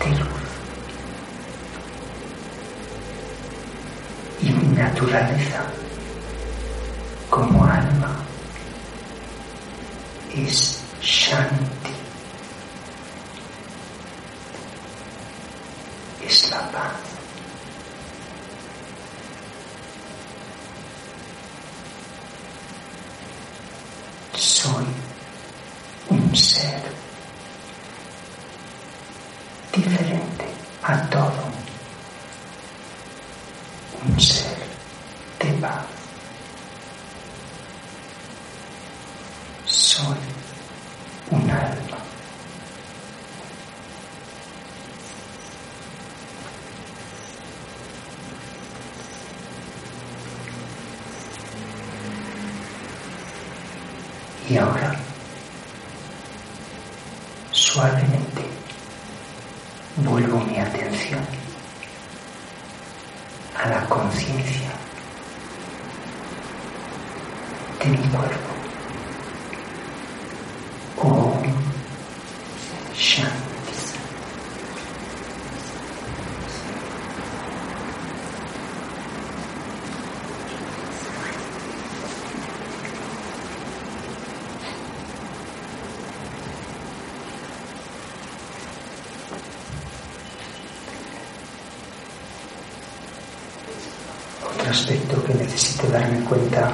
[0.00, 0.28] de luz.
[4.40, 5.62] Y mi naturaleza
[7.30, 8.16] como alma
[10.34, 11.92] es Shanti.
[16.24, 16.92] Es la paz.
[24.34, 24.86] Soy
[26.08, 26.80] un ser
[29.72, 30.46] diferente
[30.84, 31.42] a todo.
[34.08, 34.56] Un ser
[35.40, 35.84] de paz.
[39.66, 40.16] Soy
[41.30, 41.98] un alma.
[54.48, 54.94] Y ahora,
[57.52, 58.42] suavemente,
[59.96, 61.24] vuelvo mi atención
[63.56, 64.72] a la conciencia
[67.78, 68.52] de mi cuerpo.
[70.98, 71.42] Om
[72.94, 73.40] Shanti.
[94.44, 96.72] Otro aspecto que necesito darme cuenta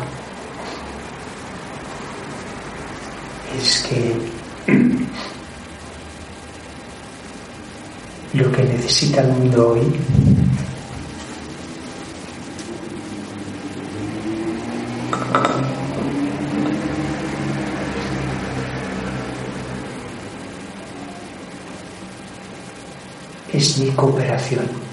[3.59, 4.14] es que
[8.34, 10.01] lo que necesita el mundo hoy
[23.53, 24.88] es mi cooperación.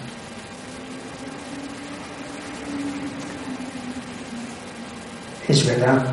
[5.48, 6.06] Es verdad,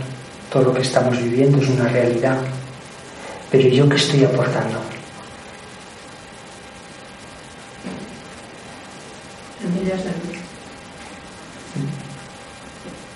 [0.50, 2.38] todo lo que estamos viviendo es una realidad,
[3.50, 4.78] pero yo qué estoy aportando?
[9.60, 10.42] Semillas de luz.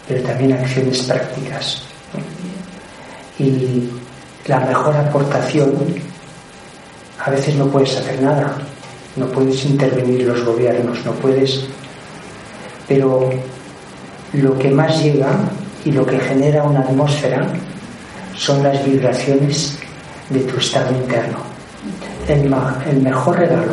[0.09, 1.83] pero también acciones prácticas.
[3.39, 3.91] Y
[4.47, 5.75] la mejor aportación,
[7.19, 8.57] a veces no puedes hacer nada,
[9.17, 11.65] no puedes intervenir los gobiernos, no puedes,
[12.87, 13.31] pero
[14.33, 15.29] lo que más llega
[15.87, 17.47] y lo que genera una atmósfera
[18.37, 19.79] son las vibraciones
[20.31, 21.39] de tu estado interno.
[22.27, 23.73] El, mejor regalo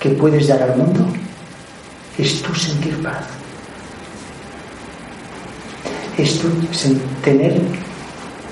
[0.00, 1.06] que puedes dar al mundo
[2.16, 3.26] es tu sentir paz.
[6.16, 6.48] Es tu
[7.22, 7.60] tener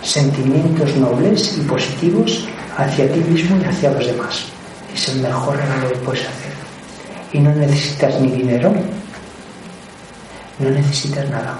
[0.03, 4.45] sentimientos nobles y positivos hacia ti mismo y hacia los demás.
[4.95, 6.53] Es el mejor regalo que puedes hacer.
[7.33, 8.75] Y no necesitas ni dinero,
[10.59, 11.59] No necesitas nada.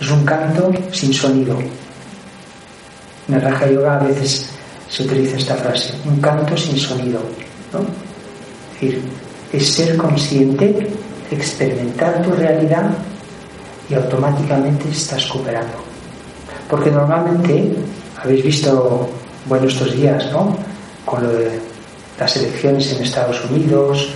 [0.00, 1.58] Es un canto sin sonido.
[3.28, 4.50] En el Raja Yoga a veces
[4.88, 7.20] se utiliza esta frase, un canto sin sonido.
[7.72, 7.80] ¿no?
[7.80, 9.02] Es decir,
[9.52, 10.88] es ser consciente,
[11.30, 12.90] experimentar tu realidad
[13.88, 15.78] y automáticamente estás cooperando.
[16.68, 17.74] Porque normalmente,
[18.22, 19.08] habéis visto,
[19.46, 20.56] bueno, estos días, ¿no?
[21.04, 21.22] Con
[22.18, 24.08] las elecciones en Estados Unidos,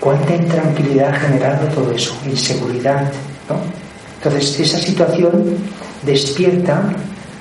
[0.00, 3.10] cuánta intranquilidad ha generado todo eso, inseguridad,
[3.48, 3.87] ¿no?
[4.18, 5.56] Entonces, esa situación
[6.02, 6.82] despierta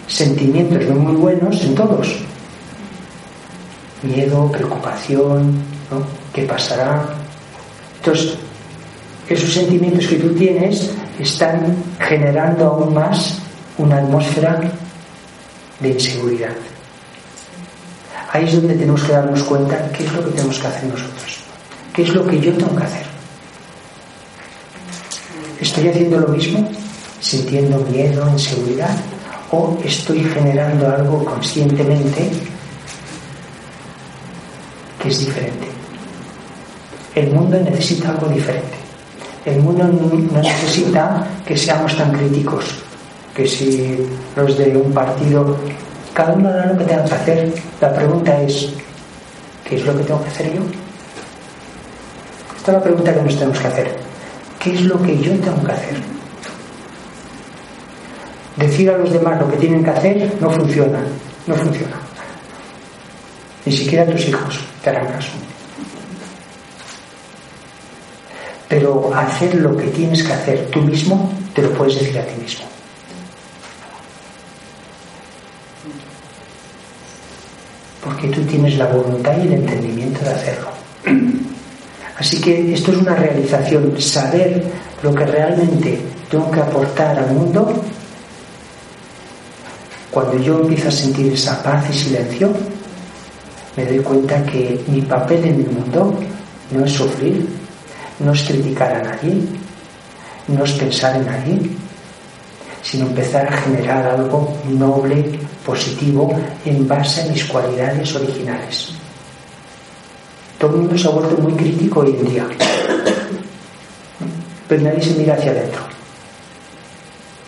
[0.08, 2.08] sentimientos no muy buenos en todos.
[4.04, 5.54] Miedo, preocupación,
[5.90, 6.06] ¿no?
[6.34, 7.04] ¿Qué pasará?
[7.98, 8.38] Entonces,
[9.28, 13.40] esos sentimientos que tú tienes están generando aún más
[13.78, 14.62] una atmósfera
[15.80, 16.54] de inseguridad.
[18.32, 21.38] Ahí es donde tenemos que darnos cuenta qué es lo que tenemos que hacer nosotros,
[21.94, 23.07] qué es lo que yo tengo que hacer.
[25.60, 26.70] ¿Estoy haciendo lo mismo,
[27.20, 28.96] sintiendo miedo, inseguridad?
[29.50, 32.30] ¿O estoy generando algo conscientemente
[35.02, 35.68] que es diferente?
[37.16, 38.78] El mundo necesita algo diferente.
[39.46, 42.66] El mundo no necesita que seamos tan críticos,
[43.34, 43.98] que si
[44.36, 45.58] los de un partido,
[46.14, 47.54] cada uno hará lo que tenga que hacer.
[47.82, 48.70] La pregunta es,
[49.68, 50.62] ¿qué es lo que tengo que hacer yo?
[52.58, 54.07] Esta es la pregunta que nos tenemos que hacer.
[54.60, 55.98] ¿Qué es lo que yo tengo que hacer?
[58.58, 61.00] Decir a los demás lo que tienen que hacer no funciona,
[61.46, 61.96] no funciona.
[63.66, 65.32] Ni siquiera tus hijos te harán caso.
[68.68, 72.42] Pero hacer lo que tienes que hacer tú mismo, te lo puedes decir a ti
[72.42, 72.66] mismo.
[78.04, 80.70] Porque tú tienes la voluntad y el entendimiento de hacerlo.
[82.20, 84.64] Así que esto es una realización, saber
[85.04, 86.00] lo que realmente
[86.30, 87.72] tengo que aportar al mundo.
[90.10, 92.52] Cuando yo empiezo a sentir esa paz y silencio,
[93.76, 96.20] me doy cuenta que mi papel en el mundo
[96.72, 97.48] no es sufrir,
[98.20, 99.40] no es criticar a nadie,
[100.48, 101.60] no es pensar en nadie,
[102.82, 106.34] sino empezar a generar algo noble, positivo,
[106.66, 108.94] en base a mis cualidades originales.
[110.58, 112.48] Todo el mundo se ha vuelto muy crítico hoy en día,
[114.68, 115.82] pero nadie se mira hacia adentro.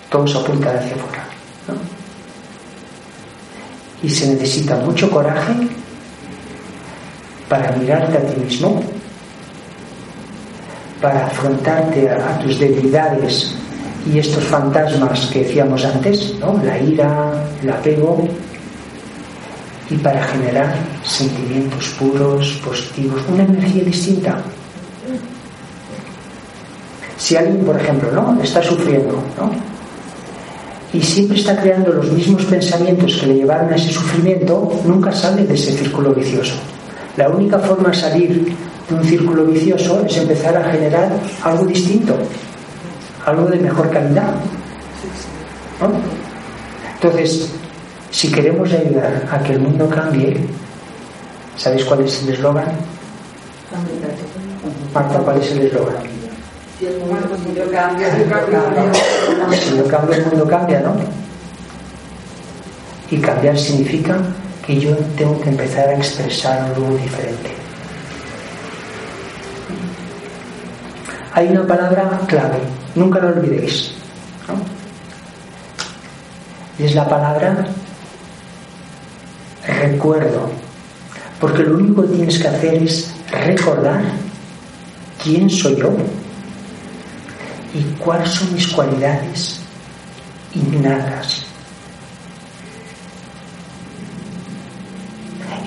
[0.09, 1.25] Todos apuntan hacia afuera.
[4.01, 5.53] Y se necesita mucho coraje
[7.49, 8.81] para mirarte a ti mismo
[11.01, 13.55] para afrontarte a, tus debilidades
[14.11, 16.59] y estos fantasmas que decíamos antes, ¿no?
[16.63, 18.27] la ira, el apego,
[19.89, 24.37] y para generar sentimientos puros, positivos, una energía distinta.
[27.17, 28.41] Si alguien, por ejemplo, ¿no?
[28.41, 29.51] está sufriendo, ¿no?
[30.93, 35.45] y siempre está creando los mismos pensamientos que le llevaron a ese sufrimiento, nunca sale
[35.45, 36.55] de ese círculo vicioso.
[37.17, 38.55] La única forma de salir
[38.89, 41.11] un círculo vicioso es empezar a generar
[41.43, 42.17] algo distinto,
[43.25, 44.33] algo de mejor calidad.
[46.95, 47.51] Entonces,
[48.11, 50.37] si queremos ayudar a que el mundo cambie,
[51.57, 52.71] ¿sabéis cuál es el eslogan?
[54.93, 56.03] Marta, ¿cuál es el eslogan?
[56.79, 58.07] Si yo cambio,
[59.51, 60.95] Si yo cambio, el mundo cambia, ¿no?
[63.11, 64.17] Y cambiar significa
[64.65, 67.59] que yo tengo que empezar a expresar algo diferente.
[71.39, 72.59] hay una palabra clave,
[72.95, 73.93] nunca lo olvidéis.
[76.77, 77.65] Y es la palabra
[79.69, 80.49] recuerdo.
[81.39, 84.01] Porque lo único que tienes que hacer es recordar
[85.23, 85.91] quién soy yo
[87.73, 89.59] y cuáles son mis cualidades
[90.53, 91.45] innatas.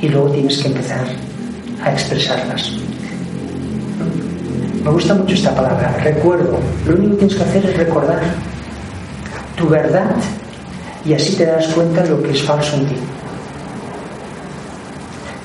[0.00, 1.06] Y luego tienes que empezar
[1.82, 2.72] a expresarlas.
[4.84, 6.58] Me gusta mucho esta palabra, recuerdo.
[6.86, 8.20] Lo único que tienes que hacer es recordar
[9.56, 10.16] tu verdad
[11.04, 12.96] y así te das cuenta de lo que es falso en ti.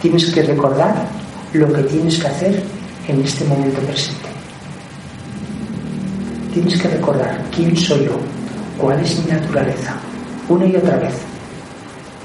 [0.07, 1.05] Tienes que recordar
[1.51, 2.63] lo que tienes que hacer
[3.09, 4.29] en este momento presente.
[6.53, 8.17] Tienes que recordar quién soy yo,
[8.77, 9.95] cuál es mi naturaleza,
[10.47, 11.13] una y otra vez.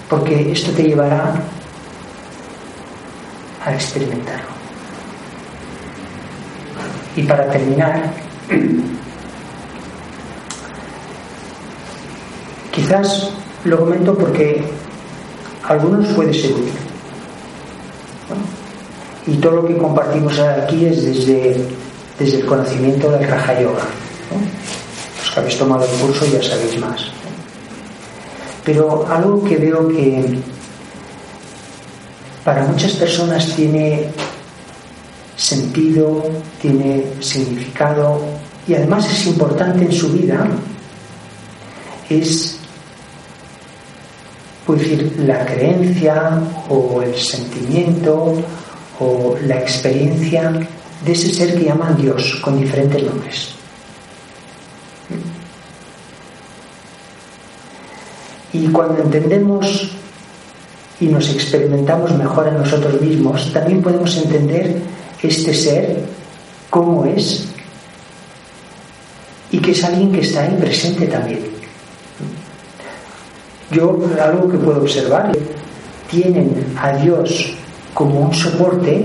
[0.08, 1.34] Porque esto te llevará
[3.64, 4.46] a experimentarlo.
[7.16, 8.12] Y para terminar,
[12.70, 13.30] quizás
[13.64, 14.62] lo comento porque
[15.64, 16.81] a algunos puede ser útil.
[19.26, 21.64] Y todo lo que compartimos aquí es desde,
[22.18, 23.84] desde el conocimiento del Raja Yoga.
[25.20, 27.06] Los que habéis tomado el curso ya sabéis más.
[28.64, 30.38] Pero algo que veo que
[32.44, 34.08] para muchas personas tiene
[35.36, 36.24] sentido,
[36.60, 38.20] tiene significado
[38.66, 40.46] y además es importante en su vida,
[42.08, 42.58] es
[44.68, 48.34] decir, la creencia o el sentimiento
[48.98, 50.52] o la experiencia
[51.04, 53.48] de ese ser que llaman Dios con diferentes nombres.
[58.52, 59.90] Y cuando entendemos
[61.00, 64.76] y nos experimentamos mejor a nosotros mismos, también podemos entender
[65.22, 66.04] este ser,
[66.68, 67.48] cómo es,
[69.50, 71.40] y que es alguien que está ahí presente también.
[73.70, 75.32] Yo algo que puedo observar,
[76.10, 77.54] tienen a Dios
[77.94, 79.04] como un soporte,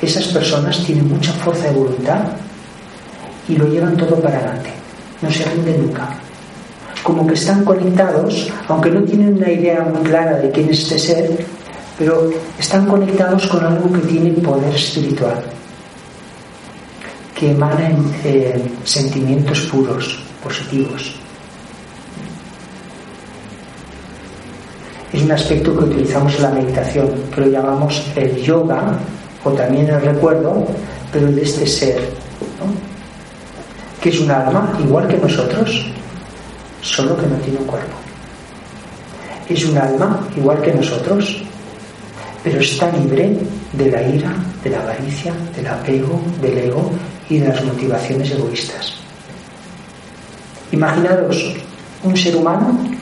[0.00, 2.24] esas personas tienen mucha fuerza de voluntad
[3.48, 4.70] y lo llevan todo para adelante,
[5.22, 6.08] no se rinden nunca.
[7.02, 10.98] Como que están conectados, aunque no tienen una idea muy clara de quién es este
[10.98, 11.46] ser,
[11.98, 15.42] pero están conectados con algo que tiene poder espiritual,
[17.34, 21.23] que emana en eh, sentimientos puros, positivos.
[25.14, 28.98] Es un aspecto que utilizamos en la meditación, que lo llamamos el yoga
[29.44, 30.66] o también el recuerdo,
[31.12, 32.00] pero de este ser,
[34.00, 35.86] que es un alma igual que nosotros,
[36.82, 37.96] solo que no tiene un cuerpo.
[39.48, 41.42] Es un alma igual que nosotros,
[42.42, 43.38] pero está libre
[43.72, 44.34] de la ira,
[44.64, 46.90] de la avaricia, del apego, del ego
[47.30, 48.94] y de las motivaciones egoístas.
[50.72, 51.54] Imaginaros
[52.02, 52.93] un ser humano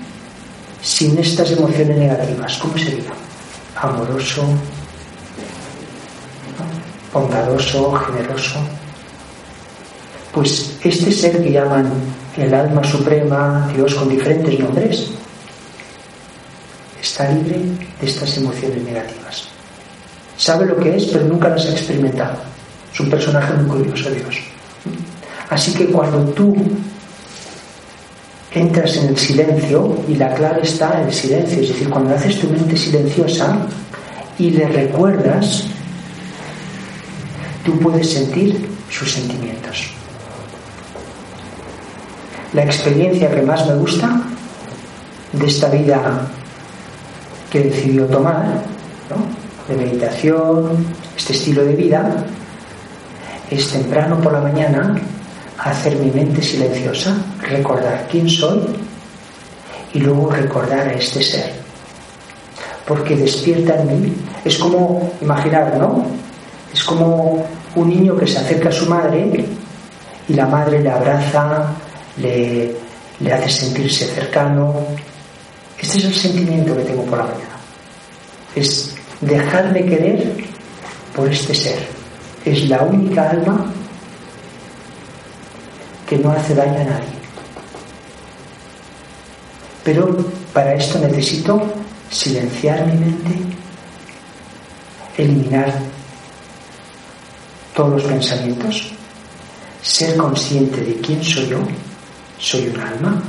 [0.83, 3.13] sin estas emociones negativas, ¿cómo sería?
[3.77, 4.45] Amoroso,
[7.13, 8.59] bondadoso, generoso.
[10.33, 11.93] Pues este ser que llaman
[12.37, 15.11] el alma suprema, Dios con diferentes nombres,
[17.01, 17.61] está libre
[18.01, 19.45] de estas emociones negativas.
[20.37, 22.39] Sabe lo que es, pero nunca las ha experimentado.
[22.93, 24.41] Es un personaje muy curioso, Dios.
[25.51, 26.57] Así que cuando tú
[28.55, 32.39] entras en el silencio y la clave está en el silencio, es decir, cuando haces
[32.39, 33.57] tu mente silenciosa
[34.39, 35.65] y le recuerdas,
[37.65, 39.91] tú puedes sentir sus sentimientos.
[42.53, 44.21] La experiencia que más me gusta
[45.33, 46.29] de esta vida
[47.51, 48.63] que decidió tomar,
[49.69, 50.87] de meditación,
[51.17, 52.27] este estilo de vida,
[53.51, 55.01] es temprano por la mañana
[55.65, 58.61] hacer mi mente silenciosa, recordar quién soy
[59.95, 61.53] y luego recordar a este ser.
[62.87, 64.13] Porque despierta en mí,
[64.45, 66.05] es como, imaginar, ¿no?
[66.73, 67.47] Es como
[67.77, 69.47] un niño que se acerca a su madre
[70.29, 71.67] y la madre le abraza,
[72.17, 72.75] le,
[73.21, 74.75] le hace sentirse cercano.
[75.79, 77.57] Este es el sentimiento que tengo por la mañana.
[78.57, 80.35] Es dejarme querer
[81.15, 81.79] por este ser.
[82.45, 83.72] Es la única alma
[86.23, 87.13] no hace daño a nadie.
[89.85, 90.17] Pero
[90.53, 91.61] para esto necesito
[92.11, 93.39] silenciar mi mente,
[95.17, 95.73] eliminar
[97.75, 98.93] todos los pensamientos,
[99.83, 101.59] ser consciente de quién soy yo,
[102.39, 103.23] soy un alma,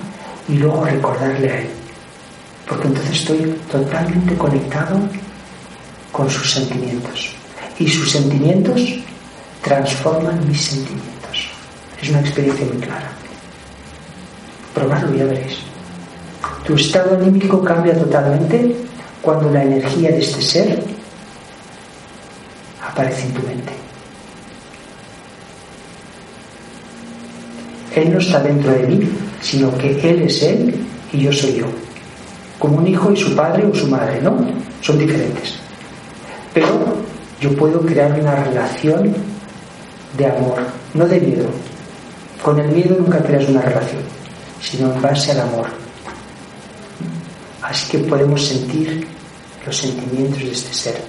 [0.47, 1.69] y luego recordarle a él.
[2.67, 4.99] Porque entonces estoy totalmente conectado
[6.11, 7.33] con sus sentimientos.
[7.79, 8.81] Y sus sentimientos
[9.61, 11.12] transforman mis sentimientos.
[12.03, 13.09] Es una experiencia muy clara.
[14.73, 15.59] Probadlo y ya veréis.
[16.65, 18.75] Tu estado anímico cambia totalmente
[19.21, 20.83] cuando la energía de este ser
[22.85, 23.71] aparece en tu mente.
[27.95, 29.09] Él no está dentro de mí,
[29.41, 30.75] sino que Él es Él
[31.13, 31.67] y yo soy yo.
[32.59, 34.45] Como un hijo y su padre o su madre, ¿no?
[34.81, 35.53] Son diferentes.
[36.53, 36.97] Pero
[37.39, 39.15] yo puedo crear una relación
[40.17, 40.59] de amor,
[40.93, 41.45] no de miedo,
[42.43, 44.01] con el miedo nunca creas una relación,
[44.61, 45.67] sino en base al amor.
[47.61, 49.07] Así que podemos sentir
[49.65, 51.01] los sentimientos de este ser.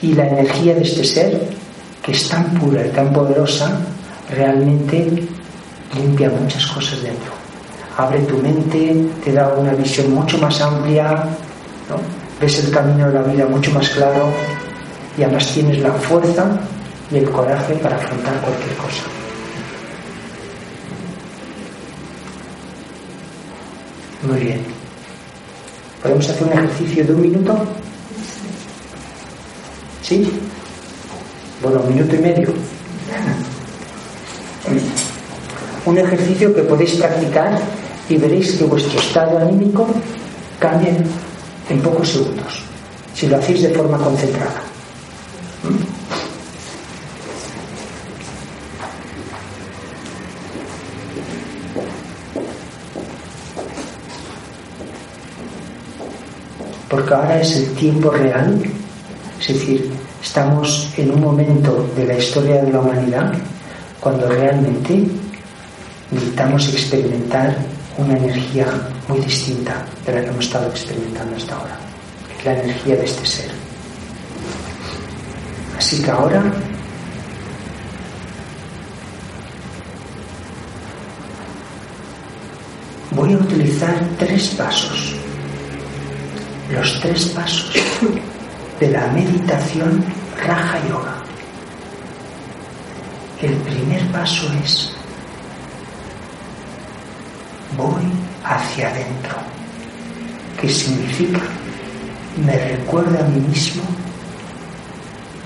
[0.00, 1.48] Y la energía de este ser,
[2.02, 3.80] que es tan pura y tan poderosa,
[4.30, 5.28] realmente
[5.94, 7.32] limpia muchas cosas dentro.
[7.98, 11.22] Abre tu mente, te da una visión mucho más amplia,
[12.40, 14.30] ves el camino de la vida mucho más claro
[15.18, 16.46] y además tienes la fuerza
[17.10, 19.19] y el coraje para afrontar cualquier cosa.
[24.22, 24.60] Muy bien.
[26.02, 27.58] ¿Podemos hacer un ejercicio de un minuto?
[30.02, 30.30] ¿Sí?
[31.62, 32.52] Bueno, un minuto y medio.
[35.86, 37.58] Un ejercicio que podéis practicar
[38.08, 39.86] y veréis que vuestro estado anímico
[40.58, 40.94] cambia
[41.70, 42.62] en pocos segundos,
[43.14, 44.62] si lo hacéis de forma concentrada.
[45.64, 46.00] ¿Mm?
[57.16, 58.62] Ahora es el tiempo real,
[59.40, 59.90] es decir,
[60.22, 63.32] estamos en un momento de la historia de la humanidad
[64.00, 65.06] cuando realmente
[66.10, 67.56] necesitamos experimentar
[67.98, 68.66] una energía
[69.08, 71.78] muy distinta de la que hemos estado experimentando hasta ahora,
[72.44, 73.50] la energía de este ser.
[75.76, 76.42] Así que ahora
[83.12, 85.14] voy a utilizar tres pasos
[86.70, 87.72] los tres pasos
[88.78, 90.04] de la meditación
[90.46, 91.16] Raja Yoga.
[93.42, 94.92] El primer paso es
[97.76, 98.04] voy
[98.44, 99.36] hacia adentro,
[100.60, 101.40] que significa
[102.44, 103.82] me recuerda a mí mismo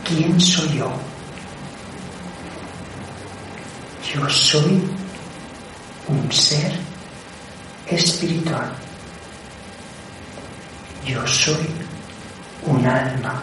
[0.06, 0.92] quién soy yo.
[4.14, 4.82] Yo soy
[6.08, 6.78] un ser
[7.86, 8.83] espiritual
[11.04, 11.68] yo soy
[12.66, 13.42] un alma.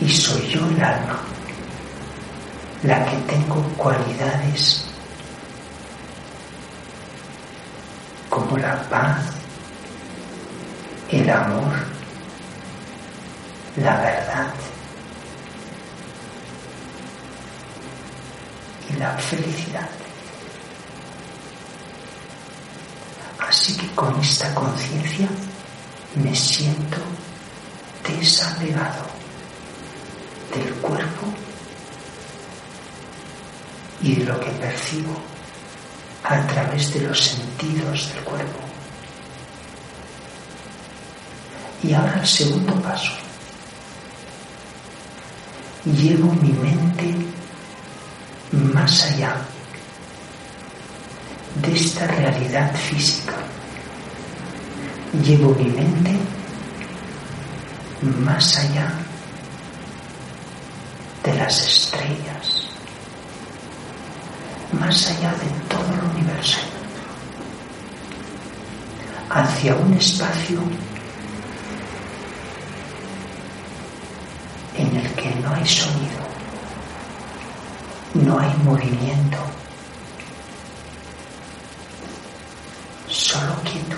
[0.00, 1.18] Y soy yo el alma,
[2.82, 4.84] la que tengo cualidades
[8.28, 9.18] como la paz,
[11.10, 11.72] el amor,
[13.76, 14.52] la verdad
[18.90, 20.03] y la felicidad.
[23.64, 25.26] Así que con esta conciencia
[26.16, 26.98] me siento
[28.06, 29.06] desapegado
[30.54, 31.26] del cuerpo
[34.02, 35.16] y de lo que percibo
[36.24, 38.58] a través de los sentidos del cuerpo.
[41.84, 43.12] Y ahora el segundo paso.
[45.86, 47.14] Llevo mi mente
[48.52, 49.38] más allá
[51.62, 53.43] de esta realidad física.
[55.22, 56.10] Llevo mi mente
[58.02, 58.92] más allá
[61.22, 62.68] de las estrellas,
[64.78, 66.58] más allá de todo el universo,
[69.30, 70.60] hacia un espacio
[74.76, 76.24] en el que no hay sonido,
[78.14, 79.38] no hay movimiento,
[83.08, 83.96] solo quietud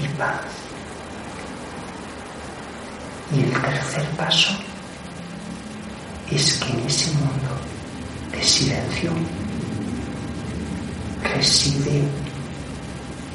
[0.00, 0.40] y paz.
[3.32, 4.06] Y el tercer
[6.30, 7.50] es que en ese mundo
[8.30, 9.12] de silencio
[11.22, 12.02] reside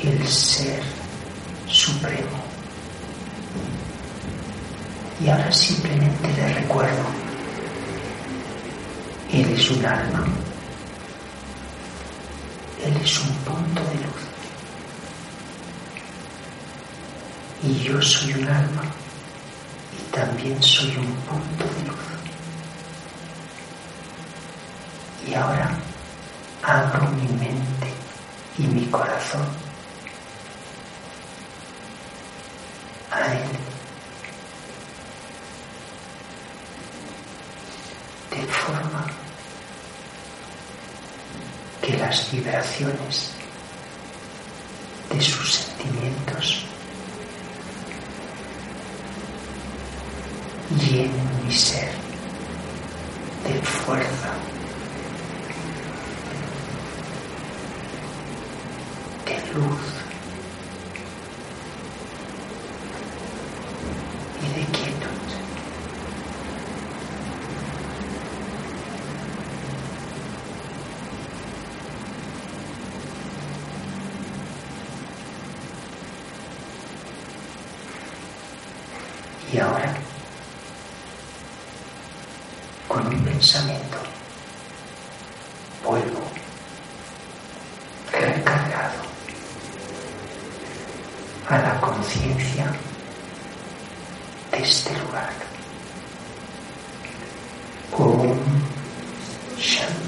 [0.03, 0.81] el ser
[1.67, 2.37] supremo.
[5.23, 7.03] Y ahora simplemente le recuerdo,
[9.31, 10.25] Él es un alma
[12.87, 14.23] él es un punto de luz.
[17.63, 18.83] Y yo soy un alma
[20.61, 21.97] soy un punto de luz.
[25.27, 25.69] Y ahora
[26.63, 27.93] abro mi mente
[28.57, 29.45] y mi corazón
[33.11, 33.49] a Él.
[38.31, 39.05] De forma
[41.81, 43.31] que las vibraciones
[45.09, 46.65] de sus sentimientos
[50.69, 51.89] llenen mi ser
[53.43, 54.33] de fuerza,
[59.25, 59.97] de luz.
[79.57, 79.91] Y ahora,
[82.87, 83.97] con mi pensamiento,
[85.83, 86.21] vuelvo
[88.11, 89.01] recargado
[91.49, 92.71] a la conciencia
[94.51, 95.33] de este lugar.
[97.93, 98.37] Om
[99.57, 100.07] Shanti.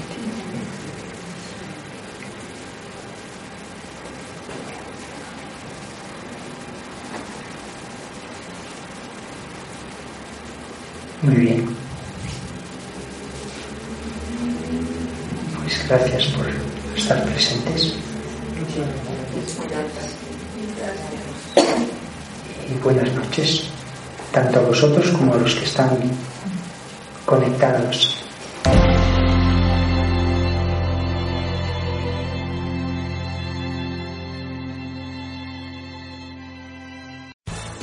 [11.22, 11.76] Muy bien.
[15.58, 16.46] Pues gracias por
[16.96, 17.94] estar presentes.
[22.68, 23.64] Y buenas noches,
[24.30, 25.90] tanto a vosotros como a los que están
[27.26, 28.19] conectados.